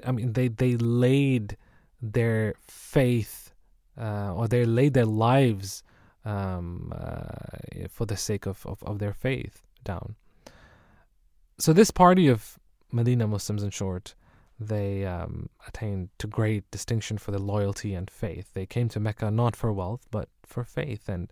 I 0.05 0.11
mean, 0.11 0.33
they 0.33 0.47
they 0.47 0.77
laid 0.77 1.57
their 2.01 2.55
faith 2.61 3.47
uh, 3.99 4.33
or 4.33 4.47
they 4.47 4.65
laid 4.65 4.93
their 4.93 5.05
lives 5.05 5.83
um, 6.25 6.93
uh, 6.95 7.87
for 7.89 8.05
the 8.05 8.17
sake 8.17 8.45
of, 8.45 8.65
of, 8.65 8.83
of 8.83 8.99
their 8.99 9.13
faith 9.13 9.63
down. 9.83 10.15
So 11.57 11.73
this 11.73 11.89
party 11.89 12.27
of 12.27 12.59
Medina 12.91 13.27
Muslims, 13.27 13.63
in 13.63 13.71
short, 13.71 14.13
they 14.59 15.05
um, 15.05 15.49
attained 15.67 16.09
to 16.19 16.27
great 16.27 16.69
distinction 16.71 17.17
for 17.17 17.31
their 17.31 17.39
loyalty 17.39 17.93
and 17.93 18.09
faith. 18.09 18.53
They 18.53 18.65
came 18.65 18.89
to 18.89 18.99
Mecca 18.99 19.31
not 19.31 19.55
for 19.55 19.71
wealth, 19.71 20.07
but 20.11 20.29
for 20.45 20.63
faith, 20.63 21.09
and 21.09 21.31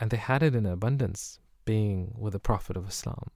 and 0.00 0.10
they 0.10 0.16
had 0.16 0.44
it 0.44 0.54
in 0.54 0.64
abundance, 0.64 1.40
being 1.64 2.14
with 2.16 2.32
the 2.32 2.38
Prophet 2.38 2.76
of 2.76 2.88
Islam. 2.88 3.30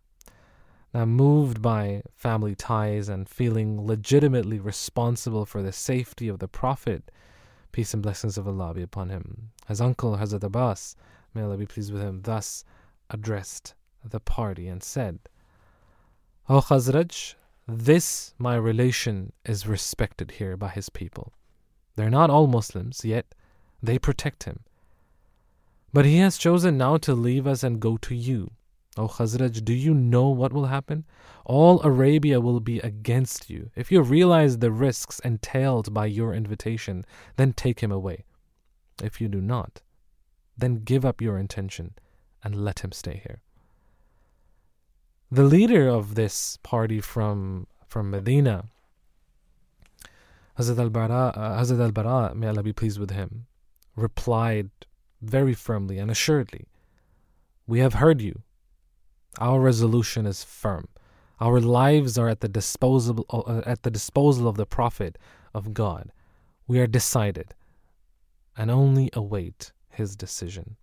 Now, 0.94 1.06
moved 1.06 1.62
by 1.62 2.02
family 2.14 2.54
ties 2.54 3.08
and 3.08 3.28
feeling 3.28 3.86
legitimately 3.86 4.58
responsible 4.58 5.46
for 5.46 5.62
the 5.62 5.72
safety 5.72 6.28
of 6.28 6.38
the 6.38 6.48
Prophet, 6.48 7.10
peace 7.72 7.94
and 7.94 8.02
blessings 8.02 8.36
of 8.36 8.46
Allah 8.46 8.74
be 8.74 8.82
upon 8.82 9.08
him, 9.08 9.50
his 9.68 9.80
uncle 9.80 10.18
Hazrat 10.18 10.44
Abbas, 10.44 10.94
may 11.32 11.42
Allah 11.42 11.56
be 11.56 11.66
pleased 11.66 11.92
with 11.92 12.02
him, 12.02 12.20
thus 12.22 12.64
addressed 13.08 13.74
the 14.04 14.20
party 14.20 14.68
and 14.68 14.82
said, 14.82 15.20
O 16.48 16.60
Khazraj, 16.60 17.34
this, 17.66 18.34
my 18.38 18.56
relation, 18.56 19.32
is 19.46 19.66
respected 19.66 20.32
here 20.32 20.56
by 20.56 20.68
his 20.68 20.90
people. 20.90 21.32
They're 21.96 22.10
not 22.10 22.30
all 22.30 22.46
Muslims, 22.46 23.04
yet 23.04 23.34
they 23.82 23.98
protect 23.98 24.44
him. 24.44 24.60
But 25.92 26.04
he 26.04 26.18
has 26.18 26.36
chosen 26.36 26.76
now 26.76 26.96
to 26.98 27.14
leave 27.14 27.46
us 27.46 27.62
and 27.62 27.80
go 27.80 27.96
to 27.98 28.14
you. 28.14 28.50
O 28.96 29.08
Khazraj, 29.08 29.64
do 29.64 29.72
you 29.72 29.94
know 29.94 30.28
what 30.28 30.52
will 30.52 30.66
happen? 30.66 31.04
All 31.44 31.80
Arabia 31.82 32.40
will 32.40 32.60
be 32.60 32.78
against 32.80 33.48
you. 33.48 33.70
If 33.74 33.90
you 33.90 34.02
realize 34.02 34.58
the 34.58 34.70
risks 34.70 35.18
entailed 35.20 35.94
by 35.94 36.06
your 36.06 36.34
invitation, 36.34 37.06
then 37.36 37.52
take 37.54 37.80
him 37.80 37.90
away. 37.90 38.24
If 39.02 39.20
you 39.20 39.28
do 39.28 39.40
not, 39.40 39.80
then 40.56 40.84
give 40.84 41.04
up 41.04 41.22
your 41.22 41.38
intention 41.38 41.94
and 42.44 42.64
let 42.64 42.80
him 42.80 42.92
stay 42.92 43.22
here. 43.24 43.40
The 45.30 45.44
leader 45.44 45.88
of 45.88 46.14
this 46.14 46.58
party 46.62 47.00
from 47.00 47.66
from 47.86 48.10
Medina, 48.10 48.64
Hazrat 50.58 50.78
al-Bara, 50.78 51.32
uh, 51.34 51.60
Hazrat 51.60 51.80
al-Bara, 51.80 52.34
may 52.34 52.48
Allah 52.48 52.62
be 52.62 52.72
pleased 52.72 52.98
with 52.98 53.10
him, 53.10 53.46
replied 53.96 54.70
very 55.20 55.54
firmly 55.54 55.98
and 55.98 56.10
assuredly, 56.10 56.66
We 57.66 57.80
have 57.80 57.94
heard 57.94 58.20
you. 58.20 58.42
Our 59.38 59.60
resolution 59.60 60.26
is 60.26 60.44
firm. 60.44 60.88
Our 61.40 61.60
lives 61.60 62.18
are 62.18 62.28
at 62.28 62.40
the 62.40 62.48
disposal 62.48 63.24
uh, 63.30 63.62
at 63.66 63.82
the 63.82 63.90
disposal 63.90 64.46
of 64.46 64.56
the 64.56 64.66
Prophet 64.66 65.18
of 65.54 65.74
God. 65.74 66.12
We 66.66 66.78
are 66.78 66.86
decided 66.86 67.54
and 68.56 68.70
only 68.70 69.10
await 69.12 69.72
his 69.88 70.14
decision. 70.14 70.76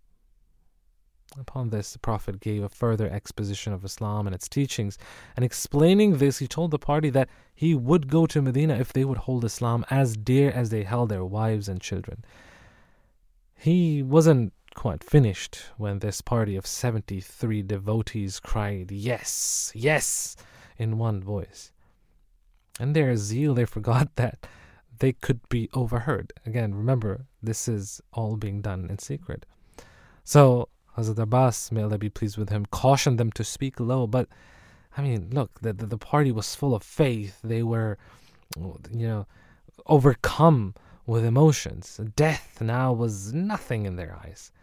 Upon 1.37 1.69
this, 1.69 1.93
the 1.93 1.99
Prophet 1.99 2.39
gave 2.39 2.63
a 2.63 2.69
further 2.69 3.07
exposition 3.07 3.71
of 3.71 3.85
Islam 3.85 4.25
and 4.25 4.33
its 4.33 4.49
teachings, 4.49 4.97
and 5.35 5.45
explaining 5.45 6.17
this, 6.17 6.39
he 6.39 6.47
told 6.47 6.71
the 6.71 6.79
party 6.79 7.11
that 7.11 7.29
he 7.53 7.75
would 7.75 8.07
go 8.07 8.25
to 8.25 8.41
Medina 8.41 8.75
if 8.75 8.91
they 8.91 9.05
would 9.05 9.19
hold 9.19 9.45
Islam 9.45 9.85
as 9.91 10.17
dear 10.17 10.49
as 10.49 10.71
they 10.71 10.83
held 10.83 11.09
their 11.09 11.23
wives 11.23 11.69
and 11.69 11.79
children. 11.79 12.25
He 13.55 14.01
wasn't 14.01 14.53
quite 14.79 15.03
finished 15.03 15.59
when 15.75 15.99
this 15.99 16.21
party 16.21 16.55
of 16.55 16.65
73 16.65 17.63
devotees 17.63 18.39
cried, 18.39 18.89
Yes, 18.89 19.73
yes, 19.75 20.37
in 20.77 20.97
one 20.97 21.21
voice. 21.21 21.73
In 22.79 22.93
their 22.93 23.17
zeal, 23.17 23.53
they 23.53 23.65
forgot 23.77 24.15
that 24.15 24.47
they 24.99 25.11
could 25.11 25.41
be 25.49 25.69
overheard. 25.73 26.31
Again, 26.45 26.73
remember, 26.73 27.25
this 27.43 27.67
is 27.67 27.99
all 28.13 28.37
being 28.37 28.61
done 28.61 28.87
in 28.89 28.99
secret. 28.99 29.45
So 30.23 30.69
Hazrat 30.97 31.19
Abbas, 31.19 31.73
may 31.73 31.83
Allah 31.83 31.97
be 31.97 32.09
pleased 32.09 32.37
with 32.37 32.47
him, 32.47 32.65
cautioned 32.67 33.19
them 33.19 33.33
to 33.33 33.43
speak 33.43 33.81
low. 33.81 34.07
But, 34.07 34.29
I 34.95 35.01
mean, 35.01 35.29
look, 35.33 35.59
the, 35.59 35.73
the, 35.73 35.87
the 35.87 35.97
party 35.97 36.31
was 36.31 36.55
full 36.55 36.73
of 36.73 36.83
faith. 36.83 37.41
They 37.43 37.63
were, 37.63 37.97
you 38.57 39.07
know, 39.09 39.27
overcome 39.87 40.73
with 41.05 41.25
emotions. 41.25 41.99
Death 42.15 42.61
now 42.61 42.93
was 42.93 43.33
nothing 43.33 43.85
in 43.85 43.97
their 43.97 44.17
eyes. 44.23 44.53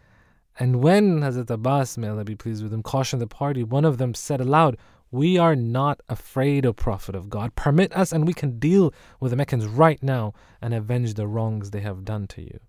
And 0.59 0.81
when 0.81 1.21
Hazrat 1.21 1.49
Abbas, 1.49 1.97
may 1.97 2.07
Allah 2.07 2.23
be 2.23 2.35
pleased 2.35 2.63
with 2.63 2.73
him, 2.73 2.81
cautioned 2.81 3.21
the 3.21 3.27
party, 3.27 3.63
one 3.63 3.85
of 3.85 3.97
them 3.97 4.13
said 4.13 4.41
aloud, 4.41 4.77
We 5.11 5.37
are 5.37 5.55
not 5.55 6.01
afraid, 6.09 6.65
O 6.65 6.73
Prophet 6.73 7.15
of 7.15 7.29
God. 7.29 7.55
Permit 7.55 7.95
us, 7.95 8.11
and 8.11 8.25
we 8.25 8.33
can 8.33 8.57
deal 8.57 8.93
with 9.19 9.31
the 9.31 9.35
Meccans 9.35 9.67
right 9.67 10.01
now 10.01 10.33
and 10.61 10.73
avenge 10.73 11.13
the 11.13 11.27
wrongs 11.27 11.69
they 11.69 11.81
have 11.81 12.05
done 12.05 12.27
to 12.27 12.41
you. 12.41 12.59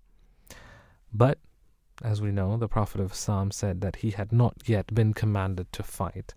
But 1.11 1.39
as 2.03 2.21
we 2.21 2.31
know, 2.31 2.57
the 2.57 2.67
Prophet 2.67 3.01
of 3.01 3.11
Islam 3.11 3.51
said 3.51 3.81
that 3.81 3.97
he 3.97 4.11
had 4.11 4.31
not 4.31 4.55
yet 4.65 4.93
been 4.93 5.13
commanded 5.13 5.71
to 5.73 5.83
fight. 5.83 6.33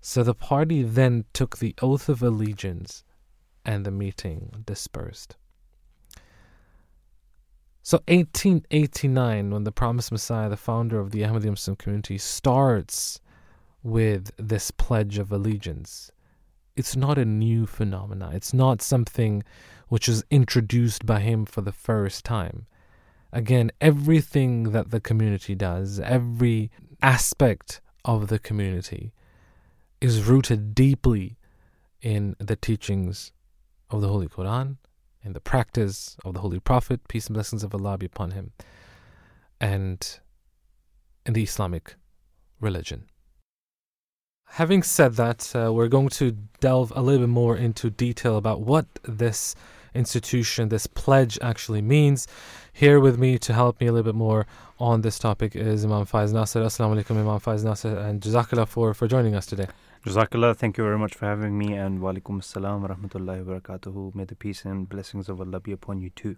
So 0.00 0.22
the 0.22 0.34
party 0.34 0.82
then 0.82 1.24
took 1.32 1.58
the 1.58 1.74
oath 1.82 2.08
of 2.08 2.22
allegiance 2.22 3.04
and 3.64 3.84
the 3.84 3.90
meeting 3.90 4.62
dispersed. 4.64 5.36
So 7.86 7.98
1889, 8.08 9.52
when 9.52 9.62
the 9.62 9.70
promised 9.70 10.10
Messiah, 10.10 10.48
the 10.48 10.56
founder 10.56 10.98
of 10.98 11.12
the 11.12 11.22
Ahmadi 11.22 11.50
Muslim 11.50 11.76
community, 11.76 12.18
starts 12.18 13.20
with 13.84 14.32
this 14.36 14.72
pledge 14.72 15.18
of 15.18 15.30
allegiance, 15.30 16.10
it's 16.74 16.96
not 16.96 17.16
a 17.16 17.24
new 17.24 17.64
phenomenon. 17.64 18.34
It's 18.34 18.52
not 18.52 18.82
something 18.82 19.44
which 19.86 20.08
is 20.08 20.24
introduced 20.32 21.06
by 21.06 21.20
him 21.20 21.46
for 21.46 21.60
the 21.60 21.70
first 21.70 22.24
time 22.24 22.66
again, 23.32 23.70
everything 23.80 24.72
that 24.72 24.90
the 24.90 25.00
community 25.00 25.54
does, 25.54 26.00
every 26.00 26.72
aspect 27.02 27.80
of 28.04 28.26
the 28.26 28.40
community 28.40 29.12
is 30.00 30.24
rooted 30.24 30.74
deeply 30.74 31.36
in 32.02 32.34
the 32.38 32.56
teachings 32.56 33.30
of 33.90 34.00
the 34.00 34.08
Holy 34.08 34.26
Quran, 34.26 34.78
in 35.26 35.32
the 35.32 35.40
practice 35.40 36.16
of 36.24 36.34
the 36.34 36.40
Holy 36.40 36.60
Prophet, 36.60 37.00
peace 37.08 37.26
and 37.26 37.34
blessings 37.34 37.64
of 37.64 37.74
Allah 37.74 37.98
be 37.98 38.06
upon 38.06 38.30
him, 38.30 38.52
and 39.60 40.20
in 41.26 41.32
the 41.34 41.42
Islamic 41.42 41.96
religion. 42.60 43.08
Having 44.50 44.84
said 44.84 45.14
that, 45.14 45.52
uh, 45.54 45.72
we're 45.72 45.88
going 45.88 46.08
to 46.10 46.30
delve 46.60 46.92
a 46.94 47.02
little 47.02 47.26
bit 47.26 47.32
more 47.32 47.56
into 47.56 47.90
detail 47.90 48.36
about 48.36 48.60
what 48.60 48.86
this 49.02 49.56
institution, 49.92 50.68
this 50.68 50.86
pledge 50.86 51.36
actually 51.42 51.82
means. 51.82 52.28
Here 52.72 53.00
with 53.00 53.18
me 53.18 53.38
to 53.38 53.52
help 53.52 53.80
me 53.80 53.88
a 53.88 53.92
little 53.92 54.12
bit 54.12 54.14
more 54.14 54.46
on 54.78 55.00
this 55.00 55.18
topic 55.18 55.56
is 55.56 55.84
Imam 55.84 56.06
Faiz 56.06 56.32
Nasser. 56.32 56.60
Assalamu 56.62 57.02
alaikum, 57.02 57.16
Imam 57.16 57.40
Faiz 57.40 57.64
Nasser, 57.64 57.98
and 57.98 58.20
Jazakallah 58.20 58.68
for, 58.68 58.94
for 58.94 59.08
joining 59.08 59.34
us 59.34 59.46
today. 59.46 59.66
Jazakallah, 60.06 60.56
thank 60.56 60.78
you 60.78 60.84
very 60.84 60.98
much 60.98 61.14
for 61.14 61.26
having 61.26 61.58
me, 61.58 61.74
and 61.74 62.00
wa 62.00 62.12
alaikum 62.12 62.38
assalam 62.40 62.82
wa 62.82 62.94
rahmatullahi 62.94 63.44
wa 63.44 63.58
barakatuhu. 63.58 64.14
May 64.14 64.22
the 64.22 64.36
peace 64.36 64.64
and 64.64 64.88
blessings 64.88 65.28
of 65.28 65.40
Allah 65.40 65.58
be 65.58 65.72
upon 65.72 66.00
you 66.00 66.10
too. 66.10 66.36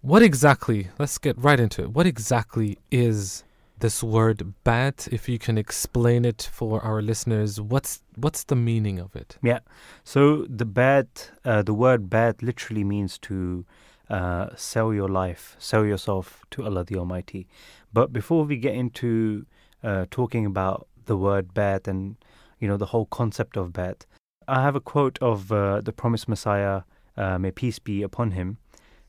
What 0.00 0.22
exactly, 0.22 0.88
let's 0.98 1.18
get 1.18 1.36
right 1.36 1.60
into 1.60 1.82
it. 1.82 1.90
What 1.90 2.06
exactly 2.06 2.78
is 2.90 3.44
this 3.80 4.02
word 4.02 4.54
bayat 4.64 5.12
if 5.12 5.28
you 5.28 5.38
can 5.38 5.58
explain 5.58 6.24
it 6.24 6.48
for 6.52 6.80
our 6.82 7.02
listeners 7.02 7.60
what's 7.60 8.00
what's 8.14 8.44
the 8.44 8.54
meaning 8.54 9.00
of 9.00 9.16
it 9.16 9.36
yeah 9.42 9.58
so 10.04 10.46
the 10.48 10.64
bayat 10.64 11.30
uh, 11.44 11.62
the 11.62 11.74
word 11.74 12.08
bayat 12.08 12.40
literally 12.42 12.84
means 12.84 13.18
to 13.18 13.64
uh, 14.12 14.50
sell 14.56 14.92
your 14.92 15.08
life, 15.08 15.56
sell 15.58 15.84
yourself 15.86 16.44
to 16.50 16.64
Allah 16.64 16.84
the 16.84 16.96
Almighty. 16.96 17.48
But 17.92 18.12
before 18.12 18.44
we 18.44 18.56
get 18.56 18.74
into 18.74 19.46
uh, 19.82 20.06
talking 20.10 20.44
about 20.46 20.86
the 21.06 21.16
word 21.16 21.54
bayat 21.54 21.88
and 21.88 22.16
you 22.58 22.68
know 22.68 22.76
the 22.76 22.86
whole 22.86 23.06
concept 23.06 23.56
of 23.56 23.72
bayat, 23.72 24.06
I 24.48 24.62
have 24.62 24.76
a 24.76 24.80
quote 24.80 25.18
of 25.20 25.52
uh, 25.52 25.80
the 25.80 25.92
promised 25.92 26.28
Messiah, 26.28 26.82
uh, 27.16 27.38
may 27.38 27.50
peace 27.50 27.78
be 27.78 28.02
upon 28.02 28.32
him, 28.32 28.58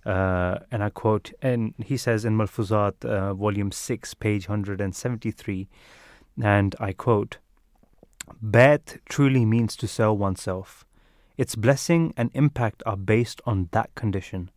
uh, 0.05 0.59
and 0.71 0.83
I 0.83 0.89
quote, 0.89 1.31
and 1.41 1.73
he 1.77 1.97
says 1.97 2.25
in 2.25 2.37
Malfuzat, 2.37 3.05
uh, 3.05 3.33
volume 3.33 3.71
six, 3.71 4.13
page 4.13 4.45
hundred 4.47 4.81
and 4.81 4.95
seventy-three, 4.95 5.67
and 6.41 6.75
I 6.79 6.93
quote. 6.93 7.37
Bayt 8.41 8.99
truly 9.09 9.45
means 9.45 9.75
to 9.75 9.87
sell 9.87 10.15
oneself. 10.17 10.85
Its 11.37 11.55
blessing 11.55 12.13
and 12.15 12.31
impact 12.33 12.83
are 12.85 12.95
based 12.95 13.41
on 13.45 13.67
that 13.71 13.93
condition. 13.95 14.49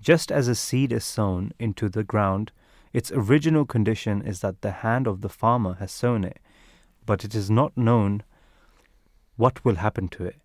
Just 0.00 0.32
as 0.32 0.48
a 0.48 0.54
seed 0.54 0.92
is 0.92 1.04
sown 1.04 1.52
into 1.58 1.88
the 1.88 2.04
ground, 2.04 2.52
its 2.92 3.12
original 3.12 3.64
condition 3.64 4.22
is 4.22 4.40
that 4.40 4.62
the 4.62 4.70
hand 4.70 5.06
of 5.06 5.20
the 5.20 5.28
farmer 5.28 5.74
has 5.74 5.92
sown 5.92 6.24
it, 6.24 6.38
but 7.06 7.24
it 7.24 7.34
is 7.34 7.50
not 7.50 7.76
known 7.76 8.22
what 9.36 9.64
will 9.64 9.76
happen 9.76 10.08
to 10.08 10.24
it. 10.24 10.36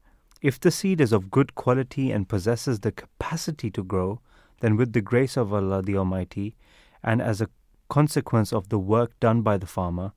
If 0.41 0.59
the 0.59 0.71
seed 0.71 1.01
is 1.01 1.11
of 1.11 1.31
good 1.31 1.55
quality 1.55 2.11
and 2.11 2.29
possesses 2.29 2.79
the 2.79 2.91
capacity 2.91 3.71
to 3.71 3.83
grow, 3.83 4.21
then 4.59 4.75
with 4.75 4.93
the 4.93 5.01
grace 5.01 5.37
of 5.37 5.53
Allah 5.53 5.81
the 5.81 5.97
Almighty, 5.97 6.55
and 7.03 7.21
as 7.21 7.41
a 7.41 7.49
consequence 7.89 8.51
of 8.53 8.69
the 8.69 8.79
work 8.79 9.19
done 9.19 9.41
by 9.41 9.57
the 9.57 9.65
farmer, 9.65 10.13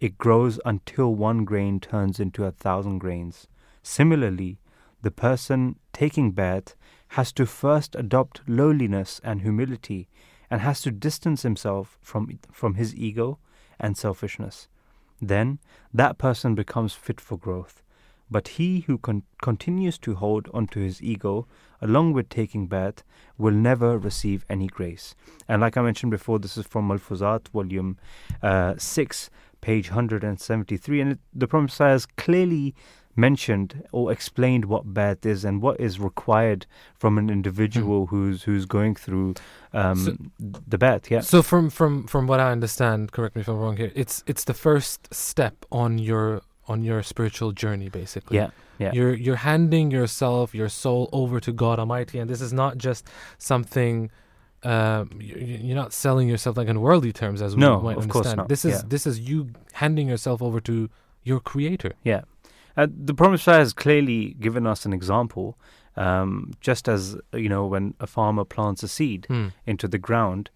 it 0.00 0.18
grows 0.18 0.58
until 0.64 1.14
one 1.14 1.44
grain 1.44 1.80
turns 1.80 2.20
into 2.20 2.44
a 2.44 2.50
thousand 2.50 2.98
grains. 2.98 3.46
Similarly, 3.82 4.58
the 5.02 5.10
person 5.10 5.76
taking 5.92 6.32
bayt 6.32 6.74
has 7.08 7.32
to 7.32 7.46
first 7.46 7.94
adopt 7.94 8.40
lowliness 8.48 9.20
and 9.22 9.42
humility 9.42 10.08
and 10.50 10.60
has 10.60 10.82
to 10.82 10.90
distance 10.90 11.42
himself 11.42 11.98
from, 12.00 12.38
from 12.50 12.74
his 12.74 12.94
ego 12.94 13.38
and 13.78 13.96
selfishness. 13.96 14.68
Then 15.20 15.58
that 15.92 16.18
person 16.18 16.54
becomes 16.54 16.94
fit 16.94 17.20
for 17.20 17.38
growth. 17.38 17.82
But 18.30 18.48
he 18.48 18.80
who 18.80 18.98
con- 18.98 19.22
continues 19.42 19.98
to 19.98 20.14
hold 20.14 20.48
onto 20.52 20.80
his 20.80 21.02
ego, 21.02 21.46
along 21.80 22.14
with 22.14 22.28
taking 22.28 22.68
bayt, 22.68 23.02
will 23.36 23.52
never 23.52 23.98
receive 23.98 24.44
any 24.48 24.66
grace. 24.66 25.14
And 25.46 25.60
like 25.60 25.76
I 25.76 25.82
mentioned 25.82 26.10
before, 26.10 26.38
this 26.38 26.56
is 26.56 26.66
from 26.66 26.88
Malfuzat, 26.88 27.48
volume 27.48 27.98
uh, 28.42 28.74
6, 28.78 29.30
page 29.60 29.90
173. 29.90 31.00
And 31.00 31.12
it, 31.12 31.18
the 31.34 31.46
Prophet 31.46 32.06
clearly 32.16 32.74
mentioned 33.16 33.86
or 33.92 34.10
explained 34.10 34.64
what 34.64 34.92
bayt 34.92 35.24
is 35.24 35.44
and 35.44 35.62
what 35.62 35.80
is 35.80 36.00
required 36.00 36.66
from 36.94 37.18
an 37.18 37.30
individual 37.30 38.06
mm. 38.06 38.10
who's 38.10 38.42
who's 38.42 38.66
going 38.66 38.94
through 38.94 39.34
um, 39.72 39.96
so, 39.96 40.16
the 40.38 40.78
bayt. 40.78 41.10
Yeah. 41.10 41.20
So 41.20 41.42
from 41.42 41.70
from 41.70 42.06
from 42.06 42.26
what 42.26 42.40
I 42.40 42.50
understand, 42.52 43.12
correct 43.12 43.36
me 43.36 43.42
if 43.42 43.48
I'm 43.48 43.58
wrong 43.58 43.76
here. 43.76 43.92
It's 43.94 44.22
it's 44.26 44.44
the 44.44 44.54
first 44.54 45.12
step 45.14 45.64
on 45.70 45.98
your 45.98 46.42
on 46.66 46.82
your 46.82 47.02
spiritual 47.02 47.52
journey, 47.52 47.88
basically. 47.88 48.36
Yeah. 48.36 48.50
Yeah. 48.78 48.92
You're 48.92 49.14
you're 49.14 49.36
handing 49.36 49.90
yourself, 49.90 50.54
your 50.54 50.68
soul 50.68 51.08
over 51.12 51.38
to 51.40 51.52
God 51.52 51.78
Almighty, 51.78 52.18
and 52.18 52.28
this 52.28 52.40
is 52.40 52.52
not 52.52 52.76
just 52.76 53.06
something. 53.38 54.10
Uh, 54.64 55.04
you're 55.18 55.76
not 55.76 55.92
selling 55.92 56.26
yourself 56.26 56.56
like 56.56 56.68
in 56.68 56.80
worldly 56.80 57.12
terms, 57.12 57.42
as 57.42 57.54
we 57.54 57.60
no, 57.60 57.80
might 57.80 57.98
of 57.98 58.04
understand. 58.04 58.24
Course 58.24 58.36
not. 58.36 58.48
This 58.48 58.64
is 58.64 58.72
yeah. 58.72 58.82
this 58.88 59.06
is 59.06 59.20
you 59.20 59.50
handing 59.74 60.08
yourself 60.08 60.42
over 60.42 60.58
to 60.60 60.88
your 61.22 61.38
Creator. 61.38 61.92
Yeah, 62.02 62.22
uh, 62.76 62.86
the 62.90 63.14
Promised 63.14 63.46
has 63.46 63.72
clearly 63.72 64.34
given 64.40 64.66
us 64.66 64.84
an 64.84 64.92
example. 64.92 65.58
Um, 65.96 66.54
just 66.60 66.88
as 66.88 67.16
you 67.32 67.48
know, 67.48 67.66
when 67.66 67.94
a 68.00 68.06
farmer 68.06 68.44
plants 68.44 68.82
a 68.82 68.88
seed 68.88 69.26
hmm. 69.28 69.48
into 69.64 69.86
the 69.86 69.98
ground, 69.98 70.50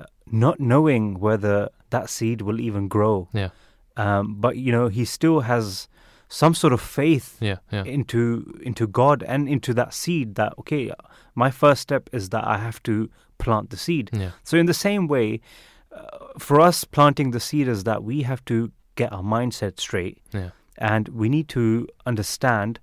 uh, 0.00 0.06
not 0.30 0.60
knowing 0.60 1.20
whether 1.20 1.68
that 1.90 2.08
seed 2.08 2.40
will 2.40 2.58
even 2.58 2.88
grow. 2.88 3.28
Yeah. 3.34 3.50
Um, 3.98 4.36
but 4.40 4.56
you 4.56 4.72
know, 4.72 4.88
he 4.88 5.04
still 5.04 5.40
has 5.40 5.88
some 6.28 6.54
sort 6.54 6.72
of 6.72 6.80
faith 6.80 7.36
yeah, 7.40 7.56
yeah. 7.70 7.84
into 7.84 8.58
into 8.62 8.86
God 8.86 9.22
and 9.24 9.48
into 9.48 9.74
that 9.74 9.92
seed. 9.92 10.36
That 10.36 10.54
okay, 10.60 10.90
my 11.34 11.50
first 11.50 11.82
step 11.82 12.08
is 12.12 12.30
that 12.30 12.46
I 12.46 12.58
have 12.58 12.82
to 12.84 13.10
plant 13.38 13.70
the 13.70 13.76
seed. 13.76 14.10
Yeah. 14.12 14.30
So 14.44 14.56
in 14.56 14.66
the 14.66 14.74
same 14.74 15.06
way, 15.06 15.40
uh, 15.92 16.18
for 16.38 16.60
us, 16.60 16.84
planting 16.84 17.30
the 17.30 17.40
seed 17.40 17.68
is 17.68 17.84
that 17.84 18.04
we 18.04 18.22
have 18.22 18.44
to 18.46 18.72
get 18.94 19.12
our 19.12 19.22
mindset 19.22 19.80
straight. 19.80 20.18
Yeah. 20.32 20.50
And 20.78 21.08
we 21.08 21.28
need 21.28 21.48
to 21.50 21.88
understand 22.06 22.78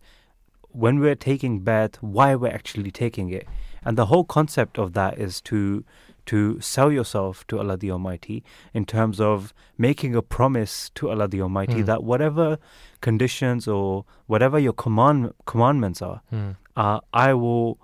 when 0.70 1.00
we're 1.00 1.16
taking 1.16 1.62
bayt, 1.62 1.96
why 2.02 2.36
we're 2.36 2.52
actually 2.52 2.92
taking 2.92 3.30
it. 3.32 3.48
And 3.84 3.98
the 3.98 4.08
whole 4.08 4.25
concept 4.25 4.77
of 4.77 4.94
that 4.94 5.18
is 5.18 5.42
to 5.42 5.84
to 6.25 6.60
sell 6.60 6.92
yourself 6.92 7.46
to 7.48 7.60
Allah 7.60 7.77
the 7.77 7.92
Almighty 7.92 8.44
in 8.74 8.86
terms 8.86 9.22
of 9.22 9.53
making 9.77 10.16
a 10.16 10.22
promise 10.22 10.90
to 10.96 11.10
Allah 11.10 11.27
the 11.27 11.42
Almighty 11.42 11.84
mm. 11.84 11.86
that 11.86 12.03
whatever 12.03 12.58
conditions 13.01 13.68
or 13.68 14.05
whatever 14.25 14.58
your 14.58 14.74
command 14.74 15.34
commandments 15.46 16.01
are, 16.01 16.22
mm. 16.34 16.55
uh, 16.75 17.00
I 17.14 17.34
will, 17.36 17.79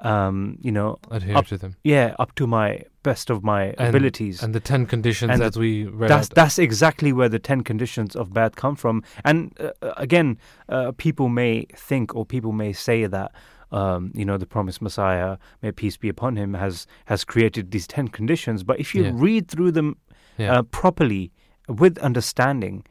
um, 0.00 0.58
you 0.60 0.72
know, 0.72 0.98
adhere 1.10 1.36
up, 1.36 1.46
to 1.46 1.58
them. 1.58 1.76
Yeah, 1.84 2.14
up 2.18 2.34
to 2.36 2.46
my 2.46 2.82
best 3.02 3.30
of 3.30 3.44
my 3.44 3.74
and, 3.78 3.88
abilities. 3.88 4.42
And 4.42 4.54
the 4.54 4.60
ten 4.60 4.86
conditions 4.86 5.30
and 5.30 5.40
that 5.40 5.56
we 5.56 5.84
read. 5.84 6.10
That's 6.10 6.30
out. 6.30 6.34
that's 6.34 6.58
exactly 6.58 7.12
where 7.12 7.28
the 7.28 7.38
ten 7.38 7.62
conditions 7.62 8.16
of 8.16 8.30
bayat 8.30 8.56
come 8.56 8.76
from. 8.76 9.02
And 9.24 9.56
uh, 9.60 9.92
again, 9.96 10.38
uh, 10.68 10.92
people 10.92 11.28
may 11.28 11.66
think 11.76 12.14
or 12.14 12.24
people 12.26 12.52
may 12.52 12.72
say 12.72 13.06
that. 13.06 13.32
Um, 13.72 14.12
you 14.14 14.24
know, 14.24 14.38
the 14.38 14.46
promised 14.46 14.80
Messiah, 14.80 15.36
may 15.60 15.72
peace 15.72 15.96
be 15.96 16.08
upon 16.08 16.36
him, 16.36 16.54
has 16.54 16.86
has 17.06 17.24
created 17.24 17.72
these 17.72 17.88
ten 17.88 18.06
conditions. 18.06 18.62
But 18.62 18.78
if 18.78 18.94
you 18.94 19.04
Yeah. 19.04 19.12
read 19.14 19.48
through 19.48 19.72
them 19.72 19.96
Yeah. 20.38 20.58
uh, 20.58 20.62
properly, 20.62 21.32
with 21.68 21.98
understanding, 21.98 22.84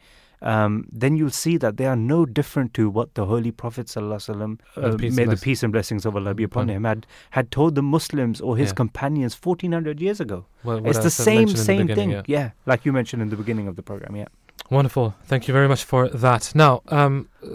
um, 0.43 0.85
then 0.91 1.15
you'll 1.15 1.29
see 1.29 1.57
that 1.57 1.77
they 1.77 1.85
are 1.85 1.95
no 1.95 2.25
different 2.25 2.73
to 2.75 2.89
what 2.89 3.13
the 3.15 3.25
Holy 3.25 3.51
Prophet 3.51 3.87
sallallahu 3.87 4.57
May 4.77 4.83
uh, 4.83 4.97
peace 4.97 5.15
may 5.15 5.25
the 5.25 5.37
peace 5.37 5.63
and 5.63 5.71
blessings 5.73 6.05
of 6.05 6.15
Allah 6.15 6.33
be 6.33 6.43
upon 6.43 6.63
upon 6.63 6.75
him 6.75 6.83
had 6.83 7.07
had 7.31 7.49
told 7.51 7.75
the 7.75 7.81
Muslims 7.81 8.41
or 8.41 8.57
his 8.57 8.69
Yeah. 8.69 8.75
companions 8.75 9.33
1400 9.35 9.99
years 10.01 10.19
ago. 10.19 10.45
Well, 10.63 10.85
It's 10.85 10.99
the 10.99 11.09
said- 11.09 11.23
same 11.25 11.47
the 11.47 11.57
same 11.57 11.87
thing. 11.87 12.11
yeah. 12.11 12.23
Yeah. 12.27 12.49
like 12.65 12.85
you 12.85 12.93
mentioned 12.93 13.21
in 13.21 13.29
the 13.29 13.35
beginning 13.37 13.67
of 13.67 13.75
the 13.75 13.83
program. 13.83 14.15
Yeah, 14.15 14.27
Wonderful. 14.69 15.13
Thank 15.25 15.47
you 15.47 15.53
very 15.53 15.67
much 15.67 15.83
for 15.83 16.07
that. 16.09 16.51
Now, 16.55 16.81
um, 16.87 17.27
uh, 17.43 17.47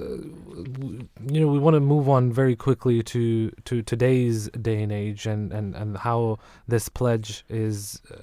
w- 0.78 1.08
you 1.32 1.40
know, 1.40 1.48
we 1.48 1.58
want 1.58 1.74
to 1.74 1.80
move 1.80 2.08
on 2.08 2.32
very 2.32 2.54
quickly 2.56 3.02
to, 3.04 3.50
to 3.64 3.82
today's 3.82 4.48
day 4.50 4.82
and 4.82 4.92
age 4.92 5.26
and, 5.26 5.52
and, 5.52 5.74
and 5.74 5.96
how 5.98 6.38
this 6.66 6.88
pledge 6.88 7.44
is 7.48 8.02
uh, 8.10 8.16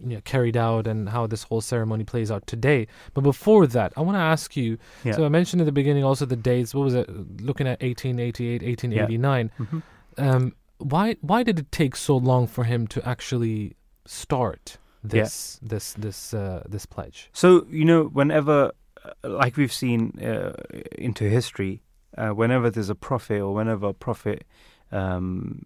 you 0.00 0.14
know, 0.16 0.20
carried 0.24 0.56
out 0.56 0.86
and 0.86 1.08
how 1.08 1.26
this 1.26 1.42
whole 1.44 1.60
ceremony 1.60 2.04
plays 2.04 2.30
out 2.30 2.46
today. 2.46 2.86
But 3.14 3.22
before 3.22 3.66
that, 3.68 3.92
I 3.96 4.00
want 4.00 4.16
to 4.16 4.20
ask 4.20 4.56
you. 4.56 4.78
yeah. 5.04 5.12
So 5.12 5.24
I 5.24 5.28
mentioned 5.28 5.60
in 5.60 5.66
the 5.66 5.72
beginning 5.72 6.04
also 6.04 6.24
the 6.26 6.36
dates. 6.36 6.74
What 6.74 6.84
was 6.84 6.94
it? 6.94 7.08
Looking 7.40 7.66
at 7.66 7.80
1888, 7.82 8.62
1889. 8.62 9.50
Mhm. 9.58 9.82
Um, 10.18 10.54
why 10.78 11.16
why 11.20 11.42
did 11.42 11.58
it 11.58 11.70
take 11.72 11.94
so 11.96 12.16
long 12.16 12.46
for 12.46 12.64
him 12.64 12.86
to 12.88 13.06
actually 13.08 13.76
start 14.04 14.78
Yeah. 15.04 15.22
this 15.22 15.58
this 15.62 15.94
this 15.94 16.34
uh, 16.34 16.62
this 16.68 16.86
pledge? 16.86 17.28
So 17.32 17.66
you 17.70 17.84
know, 17.84 18.04
whenever, 18.04 18.72
uh, 19.04 19.28
like 19.40 19.56
we've 19.56 19.72
seen 19.72 20.18
uh, 20.20 20.52
into 20.98 21.24
history, 21.24 21.82
uh, 22.18 22.30
whenever 22.30 22.70
there's 22.70 22.90
a 22.90 22.94
prophet 22.94 23.40
or 23.40 23.54
whenever 23.54 23.88
a 23.88 23.94
prophet 23.94 24.44
um, 24.90 25.64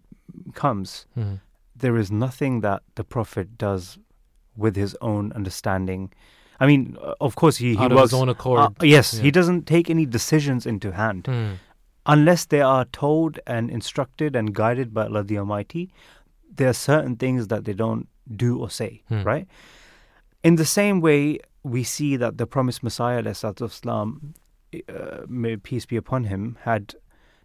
comes, 0.54 1.06
Mhm. 1.16 1.40
there 1.74 1.96
is 1.96 2.10
nothing 2.10 2.60
that 2.60 2.82
the 2.94 3.04
prophet 3.04 3.58
does 3.58 3.98
with 4.56 4.76
his 4.76 4.96
own 5.00 5.32
understanding. 5.32 6.12
I 6.58 6.66
mean, 6.66 6.96
uh, 7.02 7.14
of 7.20 7.34
course, 7.36 7.56
he, 7.58 7.72
he 7.72 7.78
Out 7.78 7.92
of 7.92 7.96
was 7.98 8.10
his 8.10 8.20
own 8.20 8.28
accord. 8.28 8.60
Uh, 8.60 8.70
yes, 8.82 9.14
Yeah. 9.14 9.22
he 9.22 9.30
doesn't 9.30 9.66
take 9.66 9.90
any 9.90 10.06
decisions 10.06 10.66
into 10.66 10.92
hand 10.92 11.26
Hmm. 11.26 11.52
unless 12.06 12.46
they 12.46 12.60
are 12.62 12.84
told 12.86 13.38
and 13.46 13.70
instructed 13.70 14.34
and 14.36 14.54
guided 14.54 14.94
by 14.94 15.04
Allah 15.04 15.22
the 15.24 15.38
Almighty. 15.38 15.90
There 16.56 16.68
are 16.68 16.72
certain 16.72 17.16
things 17.16 17.48
that 17.48 17.64
they 17.66 17.74
don't 17.74 18.08
do 18.34 18.58
or 18.58 18.70
say, 18.70 19.02
Hmm. 19.08 19.22
right? 19.22 19.46
In 20.42 20.56
the 20.56 20.64
same 20.64 21.00
way, 21.00 21.40
we 21.62 21.82
see 21.82 22.16
that 22.16 22.38
the 22.38 22.46
promised 22.46 22.82
Messiah, 22.82 23.22
Islam, 23.26 24.34
uh, 24.88 25.22
may 25.28 25.56
peace 25.56 25.84
be 25.86 25.96
upon 25.96 26.24
him, 26.24 26.56
had 26.62 26.94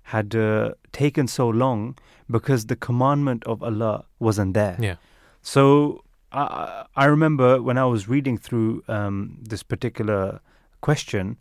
had 0.04 0.36
uh, 0.36 0.72
taken 0.92 1.28
so 1.28 1.48
long 1.48 1.96
because 2.30 2.66
the 2.66 2.76
commandment 2.76 3.44
of 3.46 3.62
Allah 3.62 4.06
wasn't 4.20 4.54
there. 4.56 4.76
Yeah. 4.80 4.96
So 5.42 6.04
I, 6.32 6.86
I 6.96 7.06
remember 7.06 7.62
when 7.62 7.78
I 7.78 7.86
was 7.86 8.08
reading 8.08 8.38
through 8.38 8.84
um, 8.88 9.38
this 9.42 9.64
particular 9.64 10.40
question, 10.82 11.38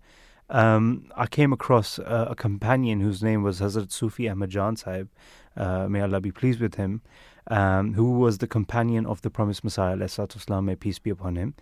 um, 0.48 1.10
I 1.16 1.26
came 1.26 1.52
across 1.52 1.98
a, 1.98 2.28
a 2.30 2.34
companion 2.34 3.00
whose 3.00 3.22
name 3.22 3.42
was 3.42 3.60
Hazrat 3.60 3.92
Sufi 3.92 4.28
Ahmad 4.28 4.50
Jan 4.50 4.76
Sahib, 4.76 5.08
uh, 5.56 5.88
may 5.88 6.00
Allah 6.00 6.20
be 6.20 6.32
pleased 6.32 6.60
with 6.60 6.74
him, 6.74 7.02
um, 7.48 7.94
who 7.94 8.18
was 8.18 8.38
the 8.38 8.46
companion 8.46 9.06
of 9.06 9.22
the 9.22 9.30
promised 9.30 9.62
Messiah, 9.62 9.96
Islam, 10.00 10.64
may 10.64 10.76
peace 10.76 10.98
be 10.98 11.10
upon 11.10 11.36
him. 11.36 11.54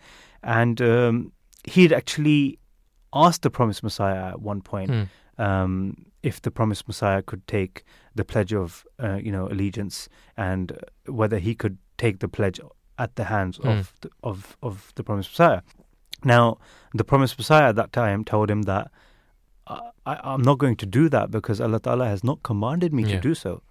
And 0.42 0.80
um, 0.80 1.32
he'd 1.64 1.92
actually 1.92 2.58
asked 3.12 3.42
the 3.42 3.50
promised 3.50 3.82
Messiah 3.82 4.30
at 4.30 4.40
one 4.40 4.62
point 4.62 5.08
um, 5.38 6.06
if 6.22 6.40
the 6.42 6.50
promised 6.50 6.88
Messiah 6.88 7.22
could 7.22 7.46
take 7.46 7.84
the 8.14 8.24
pledge 8.24 8.52
of, 8.52 8.86
uh, 9.02 9.16
you 9.16 9.30
know, 9.30 9.48
allegiance 9.48 10.08
and 10.36 10.78
whether 11.06 11.38
he 11.38 11.54
could 11.54 11.78
take 11.96 12.20
the 12.20 12.28
pledge 12.28 12.60
at 12.98 13.16
the 13.16 13.24
hands 13.24 13.58
Mm. 13.58 13.70
of, 13.70 13.92
the, 14.00 14.10
of 14.22 14.56
of 14.62 14.92
the 14.96 15.02
promised 15.04 15.30
Messiah. 15.32 15.60
Now, 16.24 16.58
the 16.94 17.04
promised 17.04 17.38
Messiah 17.38 17.68
at 17.68 17.76
that 17.76 17.92
time 17.92 18.24
told 18.24 18.50
him 18.50 18.62
that 18.62 18.90
I, 19.66 19.80
I'm 20.06 20.42
not 20.42 20.58
going 20.58 20.76
to 20.76 20.86
do 20.86 21.08
that 21.10 21.30
because 21.30 21.60
Allah 21.60 21.80
Ta'ala 21.80 22.06
has 22.06 22.24
not 22.24 22.42
commanded 22.42 22.92
me 22.92 23.02
Yeah. 23.04 23.16
to 23.16 23.20
do 23.20 23.34
so, 23.34 23.62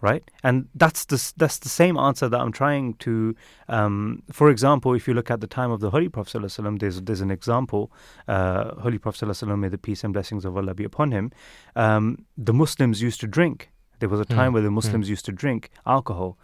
right? 0.00 0.24
And 0.42 0.68
that's 0.74 1.04
the 1.04 1.32
that's 1.36 1.58
the 1.60 1.68
same 1.68 1.96
answer 1.96 2.28
that 2.28 2.40
I'm 2.40 2.52
trying 2.52 2.94
to. 3.06 3.34
Um, 3.68 4.22
for 4.32 4.50
example, 4.50 4.94
if 4.94 5.06
you 5.06 5.14
look 5.14 5.30
at 5.30 5.40
the 5.40 5.46
time 5.46 5.70
of 5.70 5.80
the 5.80 5.90
Holy 5.90 6.08
Prophet 6.08 6.32
sallallahu 6.32 6.46
alaihi 6.46 6.64
wasallam, 6.64 6.78
there's 6.80 7.00
there's 7.02 7.20
an 7.20 7.30
example. 7.30 7.92
Uh, 8.26 8.74
Holy 8.80 8.98
Prophet 8.98 9.24
sallallahu 9.24 9.44
alaihi 9.44 9.48
wasallam, 9.48 9.58
may 9.60 9.68
the 9.68 9.78
peace 9.78 10.02
and 10.04 10.12
blessings 10.12 10.44
of 10.44 10.56
Allah 10.56 10.74
be 10.74 10.84
upon 10.84 11.12
him. 11.12 11.30
Um, 11.76 12.26
the 12.36 12.52
Muslims 12.52 13.00
used 13.00 13.20
to 13.20 13.28
drink. 13.28 13.70
There 14.00 14.08
was 14.08 14.20
a 14.20 14.24
time 14.24 14.50
Mm, 14.50 14.54
where 14.54 14.62
the 14.62 14.68
mm. 14.70 14.80
Muslims 14.80 15.08
used 15.08 15.24
to 15.26 15.32
drink 15.32 15.70
alcohol. 15.86 16.36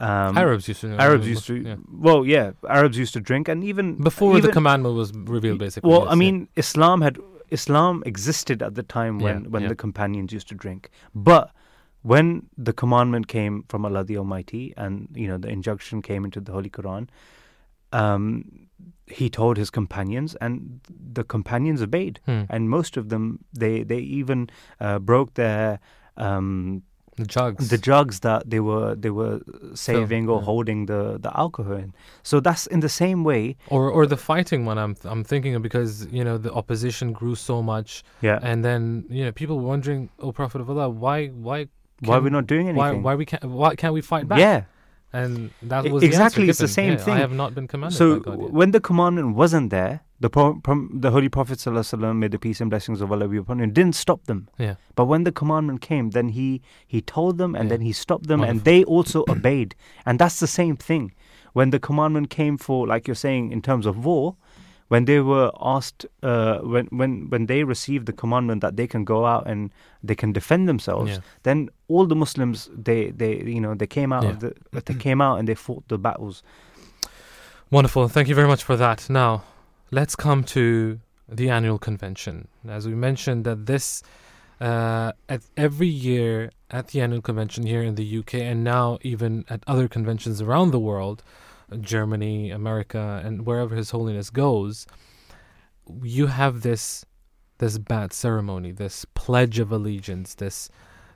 Um, 0.00 0.38
Arabs 0.38 0.68
used 0.68 0.80
to. 0.82 0.88
Arabs 0.96 1.26
used 1.26 1.46
to. 1.46 1.54
yeah. 1.54 1.76
Well, 1.90 2.24
yeah, 2.24 2.52
Arabs 2.68 2.96
used 2.96 3.12
to 3.14 3.20
drink, 3.20 3.48
and 3.48 3.64
even 3.64 3.96
before 4.02 4.40
the 4.40 4.52
commandment 4.52 4.94
was 4.94 5.12
revealed, 5.12 5.58
basically. 5.58 5.90
Well, 5.90 6.02
yes, 6.02 6.08
I 6.08 6.12
yeah. 6.12 6.18
mean, 6.18 6.48
Islam 6.56 7.00
had 7.00 7.18
Islam 7.50 8.02
existed 8.06 8.62
at 8.62 8.74
the 8.74 8.82
time 8.84 9.18
when 9.18 9.42
Yeah, 9.42 9.48
when 9.50 9.68
the 9.68 9.74
companions 9.74 10.32
used 10.32 10.48
to 10.48 10.54
drink, 10.54 10.90
but 11.14 11.50
when 12.02 12.46
the 12.56 12.72
commandment 12.72 13.26
came 13.26 13.64
from 13.68 13.84
Allah 13.84 14.04
the 14.04 14.16
Almighty, 14.18 14.72
and 14.76 15.08
you 15.14 15.26
know 15.26 15.38
the 15.38 15.48
injunction 15.48 16.00
came 16.02 16.24
into 16.24 16.40
the 16.40 16.52
Holy 16.52 16.70
Quran, 16.70 17.08
um, 17.92 18.44
He 19.10 19.30
told 19.30 19.56
his 19.56 19.70
companions, 19.70 20.34
and 20.40 20.80
the 21.14 21.24
companions 21.24 21.80
obeyed, 21.82 22.20
Hmm. 22.26 22.42
and 22.50 22.68
most 22.70 22.96
of 22.98 23.08
them 23.08 23.40
they 23.58 23.82
they 23.82 23.98
even 24.20 24.48
uh, 24.80 24.98
broke 24.98 25.32
their 25.34 25.80
um, 26.16 26.82
the 27.18 27.26
jugs. 27.26 27.68
the 27.74 27.78
jugs 27.90 28.20
that 28.20 28.40
they 28.50 28.60
were 28.60 28.94
they 29.04 29.10
were 29.10 29.40
saving 29.74 30.28
or 30.28 30.38
yeah. 30.38 30.44
holding 30.50 30.86
the 30.86 31.18
the 31.20 31.30
alcohol 31.44 31.76
in. 31.84 31.92
So 32.22 32.40
that's 32.40 32.64
in 32.74 32.80
the 32.80 32.88
same 33.02 33.20
way. 33.30 33.56
or 33.74 33.90
or 33.90 34.06
the 34.06 34.16
fighting 34.30 34.64
one. 34.70 34.78
I'm 34.84 34.94
I'm 35.04 35.22
thinking 35.24 35.54
of 35.56 35.62
because 35.62 36.06
you 36.18 36.24
know 36.24 36.36
the 36.38 36.52
opposition 36.52 37.12
grew 37.12 37.34
so 37.34 37.62
much, 37.62 37.90
Yeah. 38.28 38.38
and 38.50 38.64
then 38.64 39.04
you 39.10 39.24
know 39.24 39.32
people 39.32 39.56
were 39.60 39.68
wondering, 39.74 40.08
"Oh 40.24 40.32
Prophet 40.32 40.60
of 40.60 40.68
Allah, 40.70 40.88
why 41.04 41.28
why 41.46 41.58
why 42.00 42.14
can- 42.16 42.24
we're 42.24 42.36
not 42.40 42.46
doing 42.46 42.66
why 42.74 42.88
anything? 42.88 43.02
why 43.02 43.14
we 43.20 43.24
can't 43.30 43.44
why 43.44 43.74
can't 43.74 43.94
we 43.94 44.00
fight 44.12 44.26
back?" 44.28 44.38
Yeah. 44.46 44.60
and 45.12 45.50
that 45.72 45.82
was 45.90 46.02
exactly, 46.02 46.44
The 46.44 46.50
it's 46.50 46.58
the 46.58 46.68
same. 46.80 46.92
Yeah, 46.92 47.04
thing. 47.04 47.14
I 47.14 47.20
have 47.26 47.32
not 47.32 47.54
been 47.54 47.66
commanded 47.72 47.96
So 47.96 48.06
by 48.20 48.24
God 48.30 48.40
yet. 48.42 48.52
when 48.52 48.70
the 48.76 48.80
commandment 48.88 49.28
wasn't 49.42 49.70
there, 49.70 49.94
the 50.20 50.28
the 50.94 51.10
Holy 51.10 51.28
Prophet 51.28 51.58
alaihi 51.58 52.16
may 52.16 52.28
the 52.28 52.38
peace 52.38 52.60
and 52.60 52.70
blessings 52.70 53.00
of 53.00 53.12
Allah 53.12 53.28
be 53.28 53.36
upon 53.36 53.60
him, 53.60 53.72
didn't 53.72 53.94
stop 53.94 54.24
them. 54.24 54.48
Yeah. 54.58 54.74
But 54.96 55.04
when 55.04 55.24
the 55.24 55.32
commandment 55.32 55.80
came, 55.80 56.10
then 56.10 56.28
he 56.30 56.60
he 56.86 57.00
told 57.00 57.38
them, 57.38 57.54
and 57.54 57.64
Yeah. 57.64 57.76
then 57.76 57.80
he 57.82 57.92
stopped 57.92 58.26
them, 58.26 58.42
and 58.42 58.64
they 58.64 58.84
also 58.84 59.24
obeyed. 59.28 59.74
And 60.04 60.18
that's 60.18 60.40
the 60.40 60.46
same 60.48 60.76
thing. 60.76 61.12
When 61.52 61.70
the 61.70 61.78
commandment 61.78 62.30
came 62.30 62.58
for, 62.58 62.86
like 62.86 63.06
you're 63.08 63.14
saying, 63.14 63.52
in 63.52 63.62
terms 63.62 63.86
of 63.86 64.04
war, 64.04 64.36
when 64.88 65.04
they 65.04 65.20
were 65.20 65.50
asked, 65.60 66.04
uh, 66.22 66.58
when 66.58 66.86
when 66.90 67.28
when 67.30 67.46
they 67.46 67.62
received 67.64 68.06
the 68.06 68.12
commandment 68.12 68.60
that 68.62 68.76
they 68.76 68.86
can 68.86 69.04
go 69.04 69.24
out 69.26 69.46
and 69.46 69.70
they 70.02 70.14
can 70.14 70.32
defend 70.32 70.68
themselves, 70.68 71.10
Yeah. 71.10 71.18
then 71.42 71.68
all 71.88 72.06
the 72.06 72.16
Muslims 72.16 72.68
they 72.74 73.10
they 73.10 73.42
you 73.44 73.60
know 73.60 73.74
they 73.74 73.86
came 73.86 74.12
out 74.12 74.24
of 74.24 74.40
the 74.40 74.52
they 74.72 74.94
came 74.94 75.20
out 75.20 75.38
and 75.38 75.46
they 75.46 75.54
fought 75.54 75.86
the 75.88 75.98
battles. 75.98 76.42
Wonderful. 77.70 78.08
Thank 78.08 78.28
you 78.28 78.34
very 78.34 78.48
much 78.48 78.64
for 78.64 78.76
that. 78.76 79.08
Now, 79.10 79.42
let's 79.90 80.16
come 80.16 80.44
to 80.44 81.00
the 81.28 81.50
annual 81.50 81.78
convention. 81.78 82.48
As 82.66 82.86
we 82.86 82.94
mentioned, 82.94 83.44
that 83.44 83.66
this 83.66 84.02
uh, 84.60 85.12
at 85.28 85.42
every 85.56 85.86
year 85.86 86.50
at 86.70 86.88
the 86.88 87.00
annual 87.00 87.22
convention 87.22 87.64
here 87.64 87.82
in 87.82 87.94
the 87.94 88.18
UK, 88.18 88.34
and 88.34 88.64
now 88.64 88.98
even 89.02 89.44
at 89.48 89.62
other 89.66 89.88
conventions 89.88 90.40
around 90.40 90.70
the 90.70 90.78
world, 90.78 91.22
Germany, 91.80 92.50
America, 92.50 93.22
and 93.24 93.46
wherever 93.46 93.74
His 93.76 93.90
Holiness 93.90 94.30
goes, 94.30 94.86
you 96.02 96.26
have 96.26 96.62
this 96.62 97.04
this 97.58 97.78
bayat 97.78 98.12
ceremony, 98.12 98.70
this 98.70 99.04
pledge 99.14 99.58
of 99.58 99.72
allegiance, 99.72 100.34
this 100.34 100.70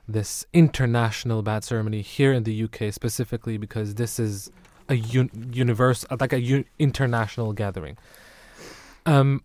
this 0.07 0.45
international 0.53 1.43
bayat 1.43 1.63
ceremony 1.63 2.01
here 2.01 2.33
in 2.33 2.43
the 2.43 2.63
UK 2.63 2.93
specifically 2.93 3.57
because 3.57 3.95
this 3.95 4.19
is 4.19 4.51
a 4.89 4.95
un- 4.95 5.49
universe 5.53 6.05
like 6.19 6.33
a 6.33 6.41
u- 6.41 6.65
international 6.77 7.53
gathering. 7.53 7.97
Um, 9.05 9.43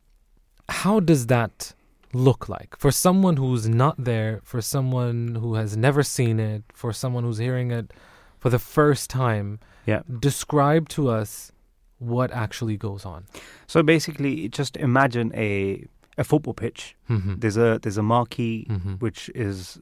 how 0.68 1.00
does 1.00 1.26
that 1.26 1.72
look 2.12 2.48
like 2.48 2.76
for 2.78 2.90
someone 2.90 3.36
who's 3.36 3.68
not 3.68 4.02
there, 4.02 4.40
for 4.44 4.60
someone 4.60 5.34
who 5.34 5.54
has 5.54 5.76
never 5.76 6.02
seen 6.02 6.38
it, 6.40 6.62
for 6.72 6.92
someone 6.92 7.24
who's 7.24 7.38
hearing 7.38 7.70
it 7.70 7.92
for 8.38 8.50
the 8.50 8.58
first 8.58 9.10
time? 9.10 9.58
Yeah. 9.86 10.02
Describe 10.20 10.88
to 10.90 11.08
us 11.08 11.52
what 11.98 12.30
actually 12.30 12.76
goes 12.76 13.04
on. 13.04 13.24
So 13.66 13.82
basically, 13.82 14.48
just 14.48 14.76
imagine 14.76 15.32
a 15.34 15.84
a 16.16 16.24
football 16.24 16.54
pitch. 16.54 16.96
Mm-hmm. 17.08 17.36
There's 17.38 17.56
a 17.56 17.78
there's 17.82 17.98
a 17.98 18.02
marquee 18.02 18.66
Mm-hmm. 18.68 18.94
which 18.94 19.30
is 19.34 19.80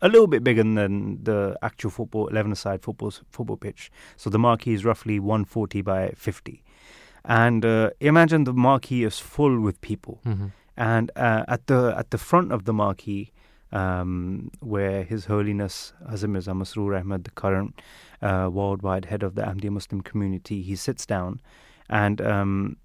a 0.00 0.08
little 0.08 0.26
bit 0.26 0.42
bigger 0.42 0.64
than 0.64 1.22
the 1.22 1.56
actual 1.62 1.90
football 1.90 2.26
11 2.26 2.56
side 2.56 2.82
football 2.82 3.12
football 3.30 3.56
pitch. 3.56 3.90
So 4.16 4.28
the 4.30 4.38
marquee 4.38 4.74
is 4.74 4.84
roughly 4.84 5.18
140 5.20 5.82
by 5.82 6.12
50. 6.16 6.62
And 7.24 7.64
uh, 7.64 7.90
imagine 8.00 8.44
the 8.44 8.52
marquee 8.52 9.04
is 9.04 9.18
full 9.18 9.60
with 9.60 9.80
people. 9.80 10.20
Mm-hmm. 10.26 10.46
And 10.76 11.10
uh, 11.16 11.44
at 11.48 11.66
the 11.66 11.94
at 11.96 12.10
the 12.10 12.18
front 12.18 12.50
of 12.50 12.64
the 12.64 12.72
marquee, 12.72 13.32
um, 13.72 14.50
where 14.60 15.04
His 15.04 15.26
Holiness 15.26 15.92
Hazrat 16.10 16.28
Mirza 16.28 16.52
Masroor 16.52 16.98
Ahmad, 16.98 17.24
the 17.24 17.30
current 17.30 17.80
uh, 18.20 18.48
worldwide 18.52 19.06
head 19.06 19.22
of 19.22 19.34
the 19.34 19.42
Ahmadiyya 19.42 19.70
Muslim 19.70 20.00
community, 20.00 20.62
he 20.62 20.74
sits 20.76 21.06
down, 21.06 21.40
and 21.88 22.20
um, 22.20 22.76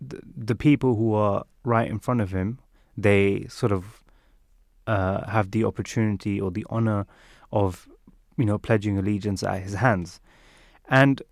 the, 0.00 0.20
the 0.36 0.54
people 0.54 0.94
who 0.96 1.14
are 1.14 1.44
right 1.64 1.88
in 1.90 1.98
front 1.98 2.20
of 2.20 2.32
him, 2.32 2.58
they 2.96 3.46
sort 3.48 3.72
of 3.72 4.02
uh, 4.86 5.28
have 5.30 5.50
the 5.50 5.64
opportunity 5.64 6.40
or 6.40 6.50
the 6.50 6.66
honor 6.68 7.06
of, 7.50 7.88
you 8.36 8.44
know, 8.44 8.58
pledging 8.58 8.98
allegiance 8.98 9.42
at 9.42 9.62
his 9.62 9.74
hands, 9.74 10.20
and 10.88 11.22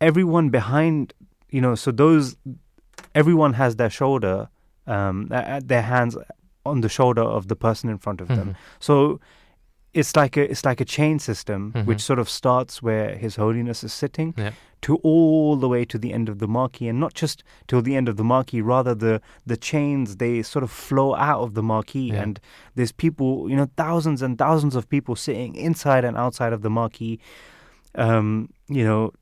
everyone 0.00 0.48
behind, 0.50 1.12
you 1.54 1.60
know, 1.64 1.74
so 1.84 1.88
those, 2.04 2.26
everyone 3.14 3.52
has 3.62 3.72
their 3.76 3.90
shoulder, 4.00 4.36
um, 4.96 5.16
their 5.72 5.82
hands 5.94 6.12
on 6.70 6.80
the 6.84 6.88
shoulder 6.88 7.22
of 7.36 7.42
the 7.52 7.56
person 7.66 7.86
in 7.94 7.98
front 8.04 8.20
of 8.20 8.28
them. 8.28 8.48
Mhm. 8.48 8.56
So 8.88 9.20
it's 9.98 10.12
like 10.16 10.34
a 10.42 10.44
it's 10.52 10.64
like 10.70 10.80
a 10.86 10.88
chain 10.96 11.16
system 11.28 11.60
Mhm. 11.72 11.84
which 11.88 12.02
sort 12.10 12.18
of 12.18 12.28
starts 12.28 12.82
where 12.86 13.08
His 13.24 13.36
Holiness 13.42 13.84
is 13.88 13.92
sitting 14.02 14.28
Yeah. 14.36 14.50
to 14.86 14.92
all 15.10 15.50
the 15.62 15.68
way 15.74 15.82
to 15.92 15.96
the 16.04 16.12
end 16.18 16.28
of 16.32 16.36
the 16.42 16.48
marquee, 16.58 16.88
and 16.90 16.98
not 17.04 17.14
just 17.22 17.44
till 17.68 17.82
the 17.88 17.94
end 17.98 18.08
of 18.08 18.16
the 18.20 18.24
marquee. 18.34 18.62
Rather, 18.74 18.94
the 19.06 19.14
the 19.52 19.56
chains 19.70 20.06
they 20.22 20.42
sort 20.42 20.64
of 20.66 20.70
flow 20.86 21.08
out 21.30 21.40
of 21.46 21.50
the 21.58 21.62
marquee, 21.62 22.08
Yeah. 22.10 22.22
and 22.22 22.34
there's 22.76 22.92
people, 23.04 23.48
you 23.50 23.56
know, 23.58 23.68
thousands 23.84 24.20
and 24.22 24.32
thousands 24.44 24.74
of 24.78 24.82
people 24.94 25.14
sitting 25.16 25.54
inside 25.68 26.04
and 26.08 26.16
outside 26.24 26.52
of 26.56 26.60
the 26.66 26.70
marquee, 26.80 27.16
um, 28.06 28.48
you 28.78 28.84
know, 28.88 29.12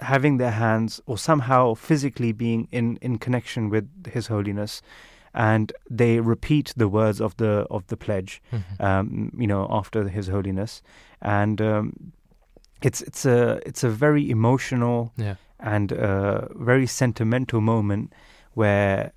having 0.00 0.38
their 0.38 0.50
hands 0.52 1.00
or 1.06 1.18
somehow 1.18 1.74
physically 1.74 2.32
being 2.32 2.68
in 2.72 2.98
in 3.00 3.18
connection 3.18 3.70
with 3.70 3.86
His 4.12 4.28
Holiness. 4.28 4.82
And 5.32 5.72
they 5.96 6.18
repeat 6.20 6.72
the 6.76 6.88
words 6.88 7.20
of 7.20 7.36
the 7.36 7.64
of 7.70 7.86
the 7.86 7.96
pledge, 7.96 8.42
Mhm. 8.52 8.80
um, 8.80 9.32
you 9.38 9.46
know, 9.46 9.66
after 9.70 10.08
His 10.08 10.28
Holiness, 10.28 10.82
and 11.22 11.60
um, 11.60 11.92
it's 12.82 13.00
it's 13.02 13.24
a 13.26 13.60
it's 13.66 13.84
a 13.84 13.88
very 13.90 14.28
emotional 14.30 15.12
Yeah. 15.16 15.34
and 15.58 15.92
uh, 15.92 16.48
very 16.56 16.86
sentimental 16.86 17.60
moment 17.60 18.12
where 18.54 19.12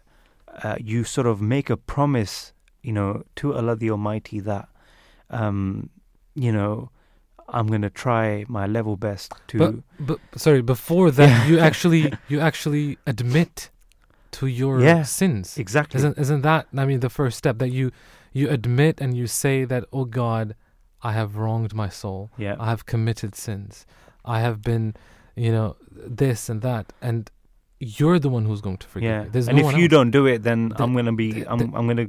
uh, 0.63 0.75
you 0.79 1.03
sort 1.03 1.25
of 1.27 1.41
make 1.41 1.73
a 1.73 1.77
promise, 1.77 2.53
you 2.83 2.93
know, 2.93 3.23
to 3.35 3.53
Allah 3.55 3.75
the 3.75 3.89
Almighty 3.89 4.39
that, 4.41 4.67
um, 5.31 5.89
you 6.35 6.51
know, 6.51 6.89
I'm 7.53 7.67
gonna 7.67 7.89
try 7.89 8.45
my 8.47 8.65
level 8.67 8.95
best 8.97 9.31
to. 9.49 9.57
But, 9.57 9.75
but 9.99 10.19
sorry, 10.35 10.61
before 10.61 11.11
that, 11.11 11.47
you 11.49 11.59
actually 11.59 12.11
you 12.29 12.39
actually 12.39 12.97
admit 13.07 13.69
to 14.31 14.47
your 14.47 14.81
Yeah. 14.81 15.03
sins. 15.03 15.57
exactly. 15.57 15.97
Isn't 15.99 16.17
isn't 16.17 16.41
that 16.41 16.67
I 16.75 16.85
mean 16.85 16.99
the 16.99 17.09
first 17.09 17.37
step 17.37 17.57
that 17.59 17.69
you 17.69 17.91
you 18.31 18.49
admit 18.49 18.99
and 19.01 19.15
you 19.15 19.27
say 19.27 19.65
that 19.65 19.83
oh 19.93 20.05
God, 20.05 20.55
I 21.03 21.11
have 21.13 21.35
wronged 21.37 21.73
my 21.75 21.89
soul. 21.89 22.31
yeah. 22.37 22.55
I 22.59 22.65
have 22.73 22.85
committed 22.85 23.35
sins. 23.35 23.85
I 24.25 24.39
have 24.39 24.61
been, 24.61 24.95
you 25.35 25.51
know, 25.51 25.75
this 25.91 26.49
and 26.49 26.61
that, 26.61 26.93
and 27.01 27.29
you're 27.79 28.19
the 28.19 28.29
one 28.29 28.45
who's 28.45 28.61
going 28.61 28.77
to 28.77 28.87
forgive 28.87 29.09
yeah. 29.09 29.23
me. 29.23 29.29
There's 29.33 29.47
and 29.49 29.57
no 29.57 29.69
if 29.69 29.75
you 29.77 29.83
else. 29.83 29.91
don't 29.91 30.11
do 30.11 30.25
it, 30.25 30.43
then 30.43 30.69
The- 30.69 30.81
I'm 30.83 30.93
gonna 30.95 31.13
be. 31.13 31.31
the- 31.33 31.51
I'm. 31.51 31.59
the- 31.59 31.71
I'm 31.77 31.87
gonna. 31.87 32.07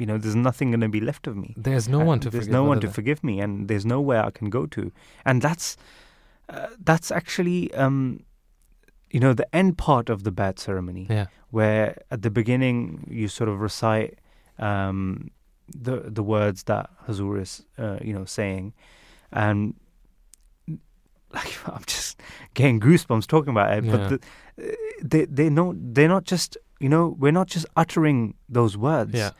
You 0.00 0.06
know, 0.06 0.16
there's 0.18 0.34
nothing 0.48 0.70
gonna 0.70 0.88
be 0.88 1.00
left 1.00 1.26
of 1.26 1.36
me. 1.36 1.54
There's 1.56 1.88
no 1.88 2.00
Uh, 2.00 2.04
one 2.12 2.20
to 2.20 2.30
there's 2.30 2.44
forgive. 2.46 2.52
no 2.58 2.64
one 2.64 2.80
to 2.80 2.88
forgive 2.88 3.22
me 3.22 3.34
and 3.44 3.68
there's 3.68 3.84
nowhere 3.84 4.22
i 4.24 4.30
can 4.30 4.48
go 4.50 4.66
to 4.66 4.82
and 5.24 5.42
that's 5.42 5.76
uh, 6.48 6.68
that's 6.88 7.10
actually 7.10 7.60
um 7.74 8.20
you 9.14 9.20
know 9.20 9.32
the 9.34 9.48
end 9.54 9.76
part 9.76 10.08
of 10.10 10.18
the 10.24 10.32
bayat 10.32 10.58
ceremony 10.58 11.06
Yeah. 11.10 11.26
where 11.50 11.86
at 12.10 12.20
the 12.22 12.30
beginning 12.30 13.06
you 13.20 13.28
sort 13.28 13.48
of 13.50 13.60
recite 13.60 14.12
um 14.58 15.30
the 15.86 15.96
the 16.18 16.22
words 16.22 16.62
that 16.64 16.88
hazur 17.06 17.38
is 17.40 17.52
uh, 17.78 17.98
you 18.06 18.12
know 18.16 18.24
saying 18.24 18.72
and 19.32 19.74
like 21.34 21.52
i'm 21.74 21.84
just 21.86 22.20
getting 22.54 22.80
goosebumps 22.80 23.26
talking 23.26 23.50
about 23.50 23.76
it 23.78 23.84
Yeah. 23.84 23.92
but 23.92 24.08
the, 24.08 24.16
uh, 24.16 24.74
they 25.02 25.24
they 25.26 25.48
know 25.50 25.74
they're 25.76 26.08
not 26.16 26.24
just 26.24 26.56
you 26.80 26.88
know 26.88 27.16
we're 27.18 27.32
not 27.40 27.48
just 27.48 27.66
uttering 27.76 28.34
those 28.48 28.76
words 28.76 29.14
Yeah. 29.14 29.30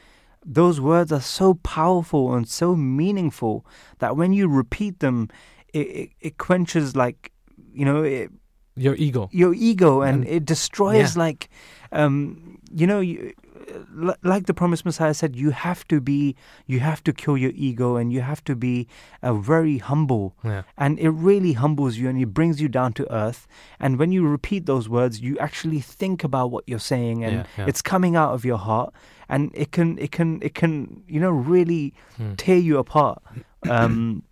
Those 0.51 0.81
words 0.81 1.13
are 1.13 1.21
so 1.21 1.55
powerful 1.55 2.35
and 2.35 2.49
so 2.49 2.75
meaningful 2.75 3.67
that 3.99 4.17
when 4.17 4.33
you 4.33 4.49
repeat 4.49 5.01
them, 5.01 5.29
it, 5.75 5.87
it, 5.87 6.11
it 6.21 6.39
quenches 6.39 6.97
like 6.97 7.33
you 7.73 7.85
know 7.85 8.03
it, 8.03 8.31
Your 8.77 8.95
ego. 8.97 9.29
your 9.31 9.53
ego 9.55 10.01
and, 10.01 10.25
And- 10.25 10.29
it 10.37 10.45
destroys 10.47 11.15
yeah. 11.17 11.23
like 11.27 11.49
um 11.93 12.59
you 12.73 12.87
know 12.87 13.01
you, 13.01 13.33
like 14.23 14.47
the 14.47 14.55
promised 14.55 14.85
messiah 14.85 15.13
said 15.15 15.37
you 15.37 15.51
have 15.51 15.87
to 15.89 16.01
be 16.01 16.35
you 16.67 16.81
have 16.81 17.03
to 17.05 17.13
kill 17.13 17.37
your 17.37 17.53
ego 17.55 17.97
and 17.97 18.13
you 18.13 18.21
have 18.21 18.43
to 18.45 18.55
be 18.57 18.87
uh, 19.23 19.35
very 19.35 19.79
humble 19.79 20.35
Yeah. 20.45 20.63
and 20.77 20.99
it 20.99 21.11
really 21.11 21.53
humbles 21.55 21.97
you 21.99 22.09
and 22.09 22.21
it 22.21 22.27
brings 22.33 22.61
you 22.61 22.69
down 22.69 22.93
to 22.95 23.13
earth 23.13 23.47
and 23.81 23.99
when 23.99 24.11
you 24.13 24.27
repeat 24.27 24.67
those 24.67 24.89
words 24.89 25.21
you 25.21 25.39
actually 25.39 25.81
think 25.81 26.25
about 26.25 26.51
what 26.51 26.65
you're 26.67 26.79
saying 26.95 27.25
and 27.25 27.35
Yeah, 27.37 27.45
yeah. 27.59 27.67
it's 27.69 27.83
coming 27.83 28.17
out 28.17 28.33
of 28.35 28.45
your 28.45 28.59
heart 28.59 28.93
and 29.29 29.51
it 29.55 29.73
can 29.73 29.99
it 29.99 30.11
can 30.13 30.41
it 30.43 30.55
can 30.55 31.03
you 31.09 31.21
know 31.21 31.31
really 31.31 31.93
Hmm. 32.17 32.35
tear 32.37 32.59
you 32.59 32.79
apart 32.79 33.23
um 33.69 34.23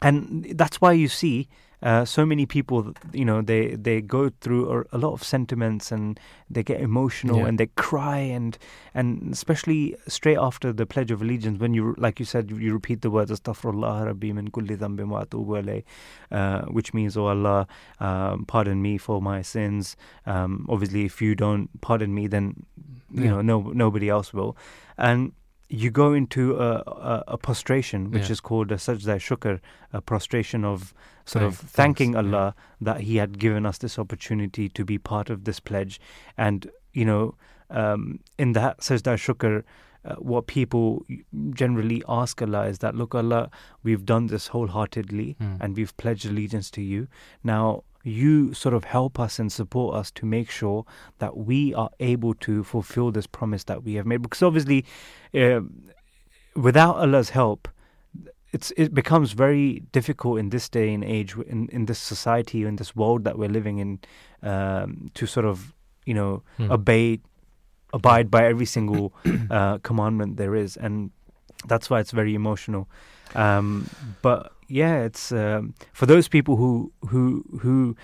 and 0.00 0.46
that's 0.54 0.80
why 0.80 0.92
you 0.92 1.08
see 1.08 1.48
uh, 1.82 2.04
so 2.04 2.24
many 2.24 2.46
people, 2.46 2.92
you 3.12 3.24
know, 3.24 3.42
they, 3.42 3.74
they 3.74 4.00
go 4.00 4.30
through 4.40 4.70
a, 4.70 4.96
a 4.96 4.98
lot 4.98 5.12
of 5.12 5.22
sentiments 5.24 5.90
and 5.90 6.18
they 6.48 6.62
get 6.62 6.80
emotional 6.80 7.38
Yeah. 7.40 7.46
and 7.48 7.58
they 7.58 7.66
cry 7.66 8.18
and 8.18 8.56
and 8.94 9.32
especially 9.32 9.96
straight 10.06 10.36
after 10.38 10.72
the 10.72 10.86
Pledge 10.86 11.10
of 11.10 11.22
Allegiance, 11.22 11.58
when 11.58 11.74
you, 11.74 11.94
like 11.98 12.20
you 12.20 12.26
said, 12.26 12.50
you 12.50 12.72
repeat 12.72 13.02
the 13.02 13.10
words 13.10 13.30
Astaghfirullah 13.30 14.06
Rabbi 14.06 14.32
min 14.32 14.48
kulli 14.48 14.76
dhanbin 14.76 15.08
wa 15.08 15.24
atubu 15.24 15.82
uh, 16.30 16.62
which 16.66 16.94
means, 16.94 17.16
Oh 17.16 17.26
Allah, 17.26 17.66
um, 18.00 18.44
pardon 18.46 18.80
me 18.82 18.98
for 18.98 19.20
my 19.20 19.42
sins. 19.42 19.96
Um, 20.26 20.66
obviously, 20.68 21.04
if 21.04 21.20
you 21.20 21.34
don't 21.34 21.68
pardon 21.80 22.14
me, 22.14 22.26
then 22.26 22.64
you 23.10 23.24
Yeah. 23.24 23.30
know 23.30 23.42
no 23.42 23.60
nobody 23.72 24.08
else 24.08 24.32
will, 24.32 24.56
and 24.96 25.32
you 25.80 25.90
go 25.90 26.12
into 26.12 26.56
a, 26.56 26.70
a, 26.86 27.24
a 27.28 27.38
prostration, 27.38 28.10
which 28.10 28.26
Yeah. 28.28 28.32
is 28.32 28.40
called 28.40 28.70
a 28.72 28.76
sajda 28.76 29.16
shukr, 29.26 29.58
a 29.92 30.00
prostration 30.00 30.64
of 30.64 30.92
sort 31.24 31.44
of 31.44 31.56
thanking 31.56 32.12
thanks, 32.12 32.28
yeah. 32.30 32.36
Allah 32.38 32.54
that 32.80 33.00
He 33.02 33.16
had 33.16 33.38
given 33.38 33.64
us 33.64 33.78
this 33.78 33.98
opportunity 33.98 34.68
to 34.68 34.84
be 34.84 34.98
part 34.98 35.30
of 35.30 35.44
this 35.44 35.60
pledge. 35.60 36.00
And, 36.36 36.70
you 36.92 37.04
know, 37.06 37.36
um, 37.70 38.20
in 38.38 38.52
that 38.52 38.80
sajda 38.80 39.14
shukr, 39.26 39.62
uh, 40.04 40.16
what 40.16 40.46
people 40.48 41.06
generally 41.54 42.02
ask 42.08 42.42
Allah 42.42 42.66
is 42.66 42.78
that, 42.80 42.94
look, 42.94 43.14
Allah, 43.14 43.50
we've 43.84 44.04
done 44.04 44.26
this 44.26 44.48
wholeheartedly 44.48 45.36
Hmm. 45.38 45.54
and 45.60 45.76
we've 45.76 45.96
pledged 45.96 46.26
allegiance 46.26 46.70
to 46.72 46.82
you. 46.82 47.06
Now, 47.44 47.84
you 48.04 48.52
sort 48.54 48.74
of 48.74 48.84
help 48.84 49.18
us 49.20 49.38
and 49.38 49.52
support 49.52 49.94
us 49.94 50.10
to 50.10 50.26
make 50.26 50.50
sure 50.50 50.84
that 51.18 51.36
we 51.36 51.72
are 51.74 51.90
able 52.00 52.34
to 52.34 52.64
fulfill 52.64 53.10
this 53.12 53.26
promise 53.26 53.64
that 53.64 53.82
we 53.84 53.94
have 53.94 54.06
made. 54.06 54.22
Because 54.22 54.42
obviously, 54.42 54.84
uh, 55.34 55.60
without 56.56 56.96
Allah's 56.96 57.30
help, 57.30 57.68
it's 58.52 58.72
it 58.76 58.92
becomes 58.92 59.32
very 59.32 59.80
difficult 59.92 60.38
in 60.38 60.50
this 60.50 60.68
day 60.68 60.92
and 60.92 61.04
age, 61.04 61.34
in 61.46 61.68
in 61.72 61.86
this 61.86 61.98
society, 61.98 62.64
in 62.64 62.76
this 62.76 62.94
world 62.94 63.24
that 63.24 63.38
we're 63.38 63.48
living 63.48 63.78
in, 63.78 64.00
um, 64.42 65.10
to 65.14 65.26
sort 65.26 65.46
of 65.46 65.72
you 66.04 66.14
know 66.14 66.42
Hmm. 66.56 66.70
obey, 66.70 67.20
abide 67.92 68.30
by 68.30 68.44
every 68.44 68.66
single 68.66 69.14
uh, 69.50 69.78
commandment 69.78 70.36
there 70.36 70.54
is, 70.54 70.76
and 70.76 71.10
that's 71.66 71.88
why 71.88 72.00
it's 72.00 72.10
very 72.10 72.34
emotional. 72.34 72.88
Um, 73.34 73.88
but 74.22 74.52
yeah, 74.68 75.02
it's 75.02 75.32
um, 75.32 75.74
for 75.92 76.06
those 76.06 76.28
people 76.28 76.56
who 76.56 76.92
who 77.08 77.44
who. 77.60 77.96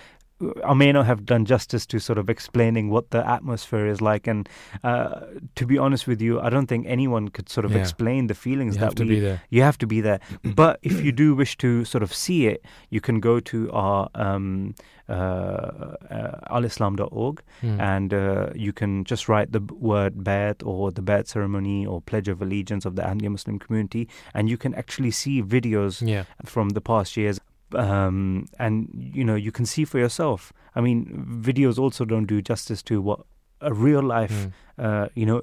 I 0.65 0.73
may 0.75 0.93
not 0.93 1.07
have 1.07 1.25
done 1.27 1.45
justice 1.45 1.85
to 1.87 1.99
sort 1.99 2.19
of 2.19 2.31
explaining 2.31 2.91
what 2.91 3.11
the 3.11 3.27
atmosphere 3.29 3.87
is 3.87 4.01
like, 4.01 4.27
and 4.27 4.49
uh, 4.85 5.21
to 5.57 5.67
be 5.67 5.79
honest 5.79 6.07
with 6.07 6.21
you, 6.23 6.41
I 6.41 6.49
don't 6.49 6.67
think 6.69 6.87
anyone 6.87 7.29
could 7.29 7.49
sort 7.49 7.65
of 7.65 7.73
Yeah. 7.73 7.79
explain 7.81 8.29
the 8.29 8.35
feelings 8.35 8.75
You 8.77 8.81
that 8.81 8.87
have 8.87 8.95
to 8.97 9.03
we 9.05 9.09
be 9.17 9.21
there. 9.21 9.41
you 9.51 9.63
have 9.63 9.79
to 9.79 9.87
be 9.87 10.01
there. 10.01 10.21
But 10.55 10.79
if 10.83 11.03
you 11.05 11.11
do 11.13 11.35
wish 11.35 11.57
to 11.59 11.85
sort 11.85 12.03
of 12.03 12.15
see 12.15 12.47
it, 12.47 12.63
you 12.91 13.01
can 13.01 13.19
go 13.21 13.41
to 13.41 13.71
our 13.73 14.09
um, 14.15 14.75
uh, 15.09 15.13
uh, 16.11 16.55
alislam.org 16.57 17.43
Hmm. 17.61 17.81
and 17.81 18.15
uh, 18.15 18.51
you 18.55 18.73
can 18.73 19.05
just 19.05 19.29
write 19.29 19.51
the 19.53 19.61
word 19.75 20.15
Bayat 20.23 20.63
or 20.65 20.93
the 20.93 21.03
Bayat 21.03 21.27
ceremony 21.27 21.85
or 21.87 22.01
Pledge 22.01 22.29
of 22.29 22.41
Allegiance 22.43 22.85
of 22.85 22.95
the 22.95 23.03
Ahmadiyya 23.03 23.31
Muslim 23.31 23.59
community, 23.59 24.09
and 24.35 24.49
you 24.49 24.57
can 24.57 24.75
actually 24.75 25.11
see 25.11 25.43
videos 25.43 26.07
yeah. 26.07 26.25
from 26.45 26.71
the 26.71 26.81
past 26.81 27.17
years. 27.17 27.41
Um, 27.75 28.47
and 28.59 28.89
you 29.15 29.25
know 29.25 29.35
you 29.35 29.53
can 29.53 29.67
see 29.67 29.85
for 29.85 29.99
yourself. 29.99 30.53
I 30.75 30.81
mean, 30.81 31.27
videos 31.43 31.79
also 31.79 32.05
don't 32.05 32.27
do 32.27 32.41
justice 32.41 32.83
to 32.85 33.01
what 33.03 33.21
a 33.61 33.73
real 33.75 34.03
life 34.03 34.49
Hmm. 34.77 34.85
uh, 34.85 35.09
you 35.15 35.27
know 35.27 35.43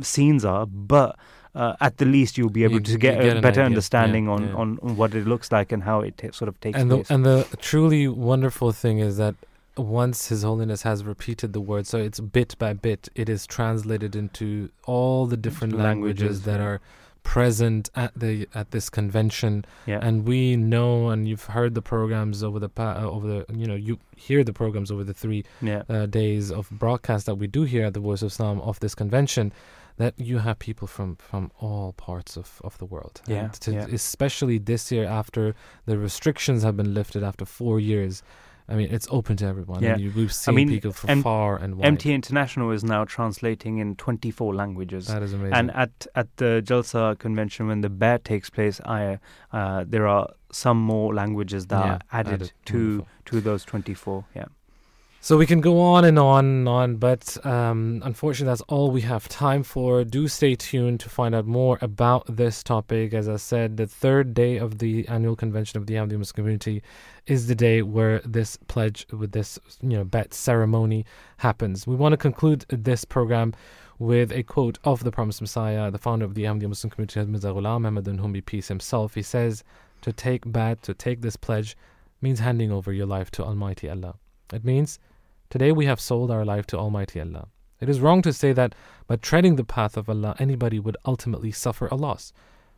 scenes 0.00 0.44
are, 0.44 0.66
but 0.66 1.16
uh, 1.54 1.74
at 1.80 1.98
the 1.98 2.04
least 2.04 2.36
you'll 2.38 2.50
be 2.50 2.64
able 2.64 2.74
You- 2.74 2.80
to 2.80 2.98
get, 2.98 3.20
get 3.22 3.36
a 3.36 3.40
better 3.40 3.60
idea. 3.60 3.64
understanding 3.66 4.24
Yeah, 4.24 4.30
on, 4.32 4.42
yeah. 4.48 4.54
On, 4.54 4.78
on 4.82 4.96
what 4.96 5.14
it 5.14 5.26
looks 5.26 5.52
like 5.52 5.70
and 5.72 5.82
how 5.84 6.00
it 6.00 6.16
ta- 6.18 6.30
sort 6.32 6.48
of 6.48 6.58
takes 6.60 6.78
and 6.78 6.90
the 6.90 6.96
place. 6.96 7.10
and 7.10 7.24
the 7.24 7.46
truly 7.60 8.08
wonderful 8.08 8.72
thing 8.72 8.98
is 8.98 9.16
that 9.18 9.34
once 9.76 10.28
His 10.28 10.42
Holiness 10.42 10.82
has 10.82 11.04
repeated 11.04 11.52
the 11.52 11.60
word, 11.60 11.86
so 11.86 11.98
it's 11.98 12.20
bit 12.20 12.56
by 12.58 12.72
bit, 12.74 13.08
it 13.14 13.28
is 13.28 13.46
translated 13.46 14.14
into 14.16 14.68
all 14.84 15.26
the 15.26 15.36
different 15.36 15.72
languages, 15.74 16.20
Languages, 16.22 16.42
that 16.42 16.58
yeah. 16.60 16.66
are 16.66 16.80
present 17.22 17.88
at 17.94 18.12
the 18.18 18.48
at 18.54 18.70
this 18.70 18.90
convention. 18.90 19.64
yeah, 19.86 19.98
And 20.02 20.26
we 20.26 20.56
know, 20.56 21.08
and 21.10 21.28
you've 21.28 21.44
heard 21.46 21.74
the 21.74 21.82
programs 21.82 22.42
over 22.42 22.58
the 22.58 22.68
pa- 22.68 22.96
uh, 23.02 23.10
over 23.10 23.26
the 23.26 23.54
you 23.54 23.66
know 23.66 23.74
you 23.74 23.98
hear 24.16 24.44
the 24.44 24.52
programs 24.52 24.90
over 24.90 25.04
the 25.04 25.14
three 25.14 25.44
yeah, 25.60 25.82
uh, 25.88 26.06
days 26.06 26.50
of 26.50 26.68
broadcast 26.70 27.26
that 27.26 27.36
we 27.36 27.46
do 27.46 27.62
here 27.62 27.84
at 27.86 27.94
the 27.94 28.00
Voice 28.00 28.22
of 28.22 28.28
Islam 28.28 28.60
of 28.60 28.78
this 28.80 28.94
convention, 28.94 29.52
that 29.96 30.14
you 30.18 30.38
have 30.38 30.58
people 30.58 30.86
from 30.88 31.16
from 31.16 31.50
all 31.60 31.92
parts 31.92 32.36
of, 32.36 32.60
of 32.64 32.76
the 32.78 32.86
world. 32.86 33.22
Yeah, 33.26 33.44
And 33.44 33.52
to, 33.54 33.72
yeah. 33.72 33.86
especially 33.92 34.58
this 34.58 34.90
year 34.92 35.04
after 35.04 35.54
the 35.86 35.98
restrictions 35.98 36.62
have 36.62 36.76
been 36.76 36.92
lifted 36.94 37.22
after 37.22 37.44
four 37.44 37.78
years. 37.80 38.22
I 38.68 38.74
mean, 38.76 38.88
it's 38.90 39.08
open 39.10 39.36
to 39.38 39.46
everyone. 39.46 39.82
Yeah. 39.82 39.94
And 39.94 40.14
we've 40.14 40.32
seen 40.32 40.54
mean, 40.54 40.68
people 40.68 40.92
from 40.92 41.10
M- 41.10 41.22
far 41.22 41.56
and 41.56 41.76
wide. 41.76 41.98
MTA 41.98 42.14
International 42.14 42.70
is 42.70 42.84
now 42.84 43.04
translating 43.04 43.78
in 43.78 43.96
24 43.96 44.54
languages. 44.54 45.06
That 45.08 45.22
is 45.22 45.32
amazing. 45.32 45.54
and 45.54 45.70
at 45.72 46.06
at 46.14 46.28
the 46.36 46.62
Jalsa 46.64 47.18
convention, 47.18 47.66
when 47.66 47.80
the 47.80 47.88
bayat 47.90 48.24
takes 48.24 48.50
place, 48.50 48.80
I 48.84 49.18
uh, 49.52 49.84
there 49.86 50.06
are 50.06 50.28
some 50.52 50.78
more 50.78 51.14
languages 51.14 51.66
that 51.68 51.84
Yeah, 51.84 51.92
are 51.94 52.00
added, 52.12 52.32
added. 52.34 52.52
to 52.66 52.78
Wonderful. 52.78 53.08
to 53.26 53.40
those 53.40 53.64
24. 53.64 54.24
Yeah. 54.36 54.44
So 55.24 55.36
we 55.36 55.46
can 55.46 55.60
go 55.60 55.78
on 55.78 56.04
and 56.04 56.18
on 56.18 56.44
and 56.44 56.68
on, 56.68 56.96
but 56.96 57.46
um, 57.46 58.02
unfortunately, 58.04 58.50
that's 58.50 58.60
all 58.62 58.90
we 58.90 59.02
have 59.02 59.28
time 59.28 59.62
for. 59.62 60.02
Do 60.02 60.26
stay 60.26 60.56
tuned 60.56 60.98
to 60.98 61.08
find 61.08 61.32
out 61.32 61.46
more 61.46 61.78
about 61.80 62.24
this 62.26 62.64
topic. 62.64 63.14
As 63.14 63.28
I 63.28 63.36
said, 63.36 63.76
the 63.76 63.86
third 63.86 64.34
day 64.34 64.56
of 64.56 64.78
the 64.78 65.06
annual 65.06 65.36
convention 65.36 65.78
of 65.78 65.86
the 65.86 65.94
Ahmadiyya 65.94 66.18
Muslim 66.18 66.34
community 66.34 66.82
is 67.28 67.46
the 67.46 67.54
day 67.54 67.82
where 67.82 68.18
this 68.24 68.56
pledge, 68.66 69.06
with 69.12 69.30
this 69.30 69.60
you 69.80 69.90
know 69.90 70.04
bayat 70.04 70.34
ceremony, 70.34 71.06
happens. 71.36 71.86
We 71.86 71.94
want 71.94 72.14
to 72.14 72.16
conclude 72.16 72.66
this 72.68 73.04
program 73.04 73.54
with 74.00 74.32
a 74.32 74.42
quote 74.42 74.80
of 74.82 75.04
the 75.04 75.12
Promised 75.12 75.40
Messiah, 75.40 75.88
the 75.92 75.98
founder 75.98 76.24
of 76.24 76.34
the 76.34 76.42
Ahmadiyya 76.46 76.70
Muslim 76.70 76.90
community, 76.90 77.24
Mirza 77.24 77.50
Ghulam 77.50 77.86
Ahmad, 77.86 78.32
be 78.32 78.40
peace 78.40 78.66
himself. 78.66 79.14
He 79.14 79.22
says, 79.22 79.62
"To 80.00 80.12
take 80.12 80.46
bayat, 80.46 80.80
to 80.80 80.94
take 80.94 81.20
this 81.20 81.36
pledge, 81.36 81.76
means 82.20 82.40
handing 82.40 82.72
over 82.72 82.92
your 82.92 83.06
life 83.06 83.30
to 83.30 83.44
Almighty 83.44 83.88
Allah. 83.88 84.16
It 84.52 84.64
means." 84.64 84.98
Today 85.52 85.70
we 85.70 85.84
have 85.84 86.00
sold 86.00 86.30
our 86.30 86.46
life 86.46 86.66
to 86.68 86.78
Almighty 86.78 87.20
Allah. 87.20 87.48
It 87.78 87.90
is 87.90 88.00
wrong 88.00 88.22
to 88.22 88.32
say 88.32 88.54
that 88.54 88.74
by 89.06 89.16
treading 89.16 89.56
the 89.56 89.64
path 89.64 89.98
of 89.98 90.08
Allah, 90.08 90.34
anybody 90.38 90.78
would 90.78 90.96
ultimately 91.04 91.52
suffer 91.52 91.88
a 91.88 91.94
loss. 91.94 92.32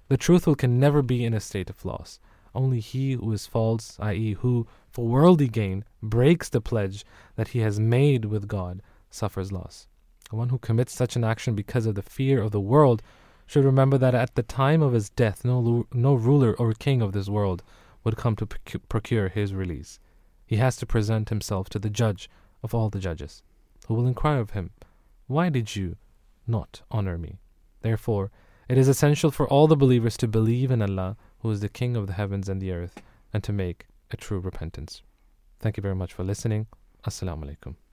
The 0.08 0.16
truthful 0.16 0.56
can 0.56 0.80
never 0.80 1.00
be 1.00 1.24
in 1.24 1.34
a 1.34 1.38
state 1.38 1.70
of 1.70 1.84
loss. 1.84 2.18
Only 2.52 2.80
he 2.80 3.12
who 3.12 3.30
is 3.30 3.46
false, 3.46 3.96
i.e., 4.00 4.32
who, 4.32 4.66
for 4.90 5.06
worldly 5.06 5.46
gain, 5.46 5.84
breaks 6.02 6.48
the 6.48 6.60
pledge 6.60 7.04
that 7.36 7.46
he 7.54 7.60
has 7.60 7.78
made 7.78 8.24
with 8.24 8.48
God, 8.48 8.82
suffers 9.08 9.52
loss. 9.52 9.86
The 10.30 10.34
one 10.34 10.48
who 10.48 10.58
commits 10.58 10.92
such 10.92 11.14
an 11.14 11.22
action 11.22 11.54
because 11.54 11.86
of 11.86 11.94
the 11.94 12.02
fear 12.02 12.42
of 12.42 12.50
the 12.50 12.58
world 12.58 13.02
should 13.46 13.64
remember 13.64 13.98
that 13.98 14.16
at 14.16 14.34
the 14.34 14.42
time 14.42 14.82
of 14.82 14.94
his 14.94 15.10
death, 15.10 15.44
no, 15.44 15.86
no 15.92 16.14
ruler 16.14 16.56
or 16.56 16.72
king 16.72 17.02
of 17.02 17.12
this 17.12 17.28
world 17.28 17.62
would 18.02 18.16
come 18.16 18.34
to 18.34 18.46
procure 18.46 19.28
his 19.28 19.54
release. 19.54 20.00
He 20.44 20.56
has 20.56 20.74
to 20.78 20.86
present 20.86 21.28
himself 21.28 21.68
to 21.68 21.78
the 21.78 21.88
judge 21.88 22.28
of 22.64 22.74
all 22.74 22.88
the 22.88 22.98
judges, 22.98 23.42
who 23.86 23.94
will 23.94 24.08
inquire 24.08 24.40
of 24.40 24.50
him, 24.50 24.70
Why 25.28 25.50
did 25.50 25.76
you 25.76 25.96
not 26.46 26.82
honor 26.90 27.16
me? 27.16 27.38
Therefore, 27.82 28.32
it 28.68 28.78
is 28.78 28.88
essential 28.88 29.30
for 29.30 29.46
all 29.48 29.68
the 29.68 29.76
believers 29.76 30.16
to 30.16 30.26
believe 30.26 30.70
in 30.70 30.82
Allah, 30.82 31.16
who 31.40 31.50
is 31.50 31.60
the 31.60 31.68
King 31.68 31.94
of 31.94 32.06
the 32.06 32.14
heavens 32.14 32.48
and 32.48 32.60
the 32.60 32.72
earth, 32.72 33.02
and 33.32 33.44
to 33.44 33.52
make 33.52 33.86
a 34.10 34.16
true 34.16 34.40
repentance. 34.40 35.02
Thank 35.60 35.76
you 35.76 35.82
very 35.82 35.94
much 35.94 36.14
for 36.14 36.24
listening. 36.24 36.66
Assalamu 37.06 37.44
alaikum. 37.44 37.83